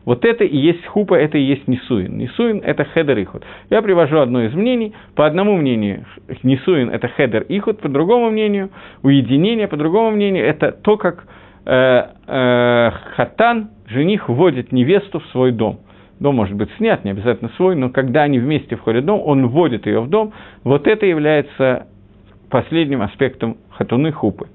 [0.06, 2.18] Вот это и есть хупа, это и есть נישואין.
[2.18, 3.44] נישואין – это חדר ייחוד.
[3.70, 4.94] Я привожу одно из мнений.
[5.16, 6.06] По одному мнению,
[6.44, 8.72] נישואין – это חדר ייחוד, по другому мнению,
[9.04, 11.26] уединение, по другому мнению, это то, как
[11.66, 15.82] э, э, חתן, жених, вводит невесту в свой дом.
[16.20, 19.48] Дом может быть снят, не обязательно свой, но когда они вместе входят в дом, он
[19.48, 20.34] вводит ее в дом.
[20.64, 21.88] Вот это является
[22.50, 24.48] последним аспектом хатуны хупы.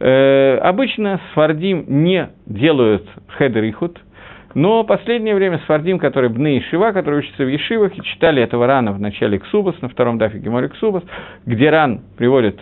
[0.00, 3.08] Э, обычно сфардим не делают
[3.38, 4.00] חדר ייחוד–
[4.54, 8.66] но последнее время Сфардим, который Бны и Шива, которые учатся в Ешивах, и читали этого
[8.66, 11.04] рана в начале Ксубас, на втором дафе Геморе Ксубас,
[11.46, 12.60] где ран приводит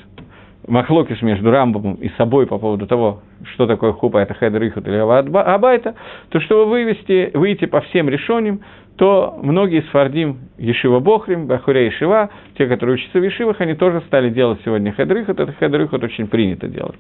[0.67, 3.23] махлокис между Рамбом и собой по поводу того,
[3.55, 5.95] что такое хупа, это хедер ихут или абайта,
[6.29, 8.61] то чтобы вывести, выйти по всем решениям,
[8.97, 14.29] то многие сфардим Ешива Бохрим, Бахуря Ешива, те, которые учатся в Ешивах, они тоже стали
[14.29, 16.97] делать сегодня хедер ихут, это хедер ихут очень принято делать.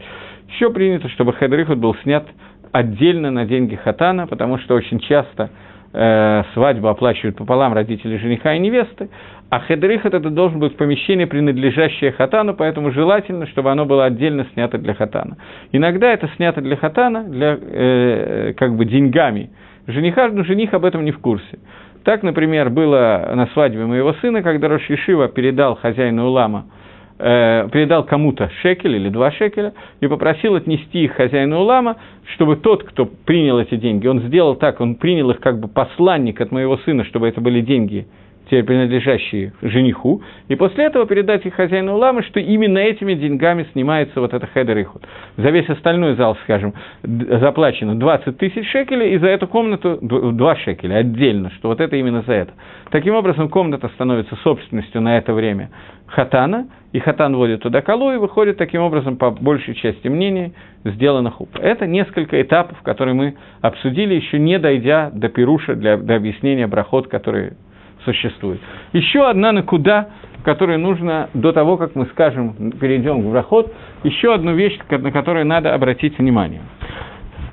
[0.49, 2.27] Еще принято, чтобы хедер ихут был снят
[2.73, 5.51] отдельно на деньги хатана, потому что очень часто
[5.93, 9.09] э, свадьбу оплачивают пополам родители жениха и невесты,
[9.51, 14.79] а хедрихат это должен быть помещение, принадлежащее хатану, поэтому желательно, чтобы оно было отдельно снято
[14.79, 15.39] для хатана.
[15.73, 19.51] Иногда это снято для хатана, для, э, как бы деньгами
[19.87, 21.59] жениха, но жених об этом не в курсе.
[22.05, 26.67] Так, например, было на свадьбе моего сына, когда Рош Ешива передал хозяину Улама–
[27.19, 31.97] э, передал кому-то шекель или два шекеля и попросил отнести их хозяину Улама,
[32.35, 36.41] чтобы тот, кто принял эти деньги, он сделал так, он принял их как бы посланник
[36.41, 38.07] от моего сына, чтобы это были деньги
[38.49, 44.21] теперь принадлежащие жениху, и после этого передать их хозяину Уламы, что именно этими деньгами снимается
[44.21, 45.07] вот это хедер ихуд.
[45.37, 50.97] За весь остальной зал, скажем, заплачено 20 тысяч шекелей, и за эту комнату 2 шекеля
[50.97, 52.53] отдельно, что вот это именно за это.
[52.91, 55.71] Таким образом, комната становится собственностью на это время
[56.07, 61.31] хатана, и хатан вводит туда колу, и выходит таким образом, по большей части мнений, сделано
[61.31, 61.51] хуп.
[61.61, 67.09] Это несколько этапов, которые мы обсудили, еще не дойдя до пируша, для, до объяснения брахот,
[67.09, 67.57] которые
[68.05, 68.61] существует.
[68.93, 70.09] Еще одна накуда,
[70.45, 73.73] которую нужно до того, как мы скажем, перейдем в брахот,
[74.05, 76.63] еще одну вещь, на которую надо обратить внимание.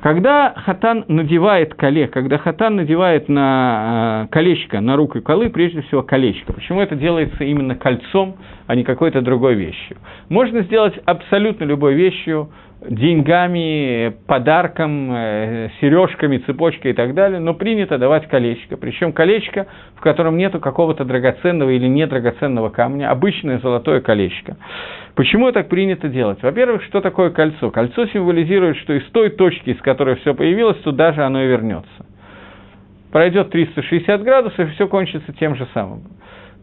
[0.06, 6.04] Когда хатан надевает коле, когда хатан надевает на э, колечко, на руку колы, прежде всего
[6.04, 6.54] колечко.
[6.54, 8.36] Почему это делается именно кольцом,
[8.68, 9.98] а не какой-то другой вещью?
[10.30, 17.98] Можно сделать абсолютно любой вещью, деньгами, подарком, э, сережками, цепочкой и так далее, но принято
[17.98, 18.78] давать колечко.
[18.78, 24.58] Причем колечко, в котором нету какого-то драгоценного или недрагоценного камня, обычное золотое колечко.
[25.16, 26.44] Почему так принято делать?
[26.44, 27.72] Во-первых, что такое кольцо?
[27.72, 32.06] Кольцо символизирует, что из той точки, из которой все появилось, туда же оно и вернется.
[33.12, 36.04] Пройдет 360 градусов, и все кончится тем же самым.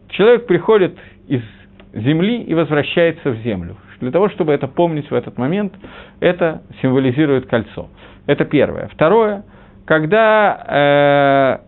[0.09, 0.95] Человек приходит
[1.27, 1.41] из
[1.93, 3.75] земли и возвращается в землю.
[4.03, 5.73] Для того, чтобы это помнить в этот момент,
[6.19, 7.87] это символизирует кольцо.
[8.27, 8.89] Это первое.
[8.93, 9.43] Второе,
[9.85, 11.59] когда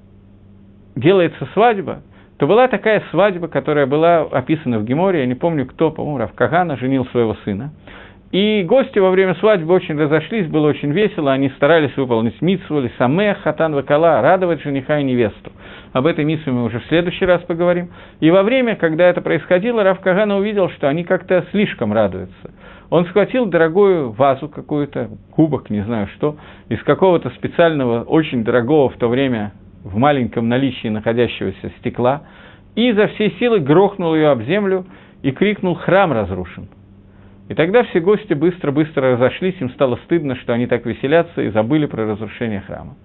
[0.95, 2.01] э, делается свадьба,
[2.37, 6.75] то была такая свадьба, которая была описана в Геморе, я не помню кто, по-моему, Равкагана
[6.75, 7.71] женил своего сына.
[8.35, 13.37] И гости во время свадьбы очень разошлись, было очень весело, они старались выполнить митсву, самех,
[13.43, 15.53] хатан вакала, радовать жениха и невесту.
[15.93, 17.91] Об этой митсве мы уже в следующий раз поговорим.
[18.19, 22.53] И во время, когда это происходило, Рав Кагана увидел, что они как-то слишком радуются.
[22.89, 26.35] Он схватил дорогую вазу какую-то, кубок, не знаю что,
[26.67, 29.53] из какого-то специального, очень дорогого в то время,
[29.85, 32.23] в маленьком наличии находящегося стекла,
[32.75, 34.85] и за всей силы грохнул ее об землю
[35.23, 36.67] и крикнул «Храм разрушен!».
[37.47, 41.85] И тогда все гости быстро-быстро разошлись, им стало стыдно, что они так веселятся и забыли
[41.85, 42.95] про разрушение храма.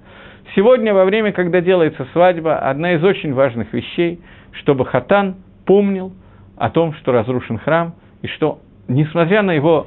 [0.56, 4.20] Сегодня, во время, когда делается свадьба, одна из очень важных вещей,
[4.52, 5.36] чтобы хатан
[5.66, 6.12] помнил
[6.56, 9.86] о том, что разрушен храм, и что, несмотря на его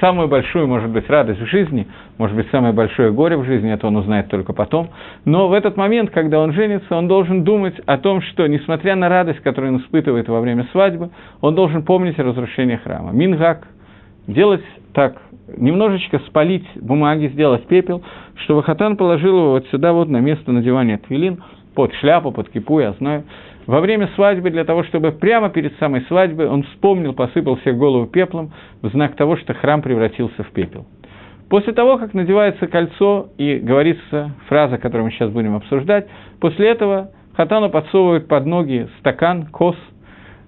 [0.00, 1.86] самую большую, может быть, радость в жизни,
[2.16, 4.90] может быть, самое большое горе в жизни, это он узнает только потом,
[5.24, 9.08] но в этот момент, когда он женится, он должен думать о том, что, несмотря на
[9.08, 11.10] радость, которую он испытывает во время свадьбы,
[11.40, 13.10] он должен помнить о разрушении храма.
[13.10, 13.66] Мингак–
[14.26, 14.62] делать
[14.92, 15.20] так,
[15.56, 18.02] немножечко спалить бумаги, сделать пепел,
[18.44, 21.42] чтобы Хатан положил его вот сюда, вот на место надевания твилин,
[21.74, 23.24] под шляпу, под кипу, я знаю,
[23.66, 28.06] во время свадьбы, для того, чтобы прямо перед самой свадьбой он вспомнил, посыпал себе голову
[28.06, 28.52] пеплом
[28.82, 30.86] в знак того, что храм превратился в пепел.
[31.48, 36.08] После того, как надевается кольцо и говорится фраза, которую мы сейчас будем обсуждать,
[36.40, 39.76] после этого Хатану подсовывают под ноги стакан, кос–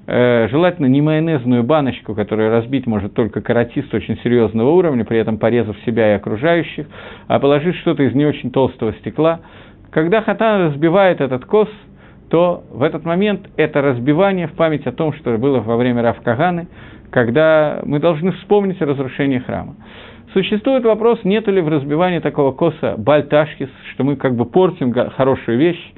[0.06, 5.76] желательно не майонезную баночку, которую разбить может только каратист очень серьезного уровня, при этом порезав
[5.86, 6.86] себя и окружающих,
[7.28, 9.40] а положить что-то из не очень толстого стекла.
[9.90, 11.68] Когда хатан разбивает этот кос,
[12.30, 16.66] то в этот момент это разбивание в память о том, что было во время Равкаганы,
[17.10, 19.76] когда мы должны вспомнить о разрушении храма.
[20.32, 25.58] Существует вопрос, нет ли в разбивании такого коса бальташкис, что мы как бы портим хорошую
[25.58, 25.92] вещь.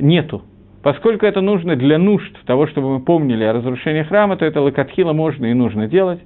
[0.00, 0.42] Нету.
[0.82, 5.12] Поскольку это нужно для нужд того, чтобы мы помнили о разрушении храма, то это лакатхила
[5.12, 6.20] можно и нужно делать.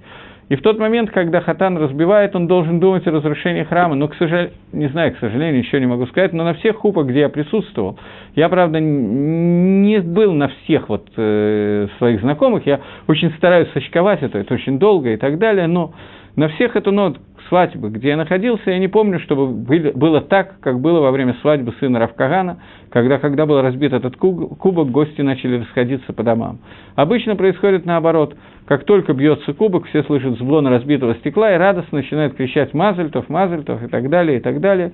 [0.49, 3.95] И в тот момент, когда хатан разбивает, он должен думать о разрушении храма.
[3.95, 7.07] Но, к сожалению, не знаю, к сожалению, еще не могу сказать, но на всех хупах,
[7.07, 7.99] где я присутствовал,
[8.35, 14.39] я, правда, не был на всех вот э, своих знакомых, я очень стараюсь сочковать это,
[14.39, 15.95] это очень долго и так далее, но
[16.37, 17.19] на всех эту нот
[17.49, 21.75] свадьбы, где я находился, я не помню, чтобы было так, как было во время свадьбы
[21.79, 22.59] сына Равкагана,
[22.91, 26.61] когда, когда был разбит этот кубок, гости начали расходиться по домам.
[26.95, 28.35] Обычно происходит наоборот.
[28.65, 33.83] Как только бьется кубок, все слышат звон разбитого стекла и радостно начинают кричать «Мазальтов, Мазальтов»
[33.83, 34.93] и так далее, и так далее.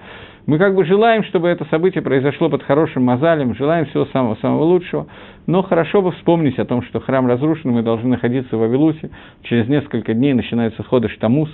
[0.49, 5.07] Мы как бы желаем, чтобы это событие произошло под хорошим мазалем, желаем всего самого-самого лучшего,
[5.47, 9.11] но хорошо бы вспомнить о том, что храм разрушен, мы должны находиться в Вавилусе,
[9.43, 11.51] через несколько дней начинается хода Штамус,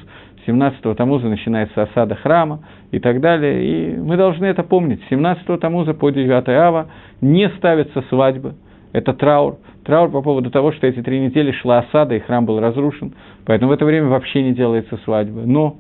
[0.47, 2.61] 17-го Тамуза начинается осада храма
[2.93, 5.01] и так далее, и мы должны это помнить.
[5.11, 6.87] 17-го Тамуза по 9 Ава
[7.21, 8.55] не ставится свадьбы,
[8.93, 9.57] это траур.
[9.85, 13.13] Траур по поводу того, что эти три недели шла осада, и храм был разрушен,
[13.45, 15.43] поэтому в это время вообще не делается свадьбы.
[15.47, 15.79] Но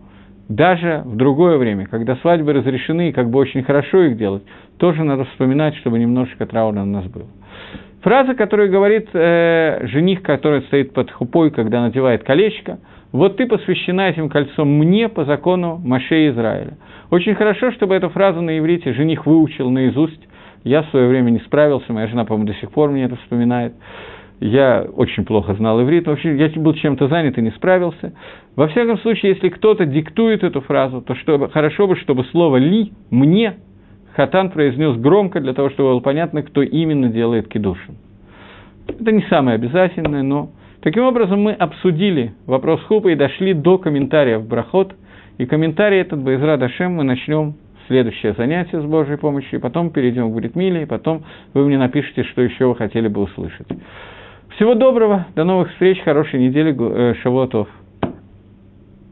[0.49, 4.43] даже в другое время, когда свадьбы разрешены, и как бы очень хорошо их делать,
[4.79, 7.27] тоже надо вспоминать, чтобы немножечко траура у нас было.
[8.03, 12.79] Фраза, которую говорит э, жених, который стоит под хупой, когда надевает колечко,
[13.13, 16.77] «Вот ты посвящена этим кольцом мне по закону Маше Израиля».
[17.11, 20.21] Очень хорошо, чтобы эту фразу на иврите жених выучил наизусть.
[20.65, 23.73] Я в свое время не справился, моя жена, по-моему, до сих пор мне это вспоминает
[24.41, 28.13] я очень плохо знал иврит, вообще я был чем-то занят и не справился.
[28.57, 32.93] Во всяком случае, если кто-то диктует эту фразу, то чтобы, хорошо бы, чтобы слово «ли»
[33.11, 33.55] «мне»
[34.15, 37.97] Хатан произнес громко, для того, чтобы было понятно, кто именно делает кидушин.
[38.87, 40.51] Это не самое обязательное, но...
[40.83, 44.95] Таким образом, мы обсудили вопрос хупа и дошли до комментариев Брахот.
[45.39, 47.55] И комментарий этот, Байзра Дашем, мы начнем
[47.89, 51.25] следующее занятие с Божьей помощью, и потом перейдем к Бритмиле, и потом
[51.55, 53.67] вы мне напишите, что еще вы хотели бы услышать.
[54.57, 57.67] Всего доброго, до новых встреч, хорошей недели, э, Шавуатов.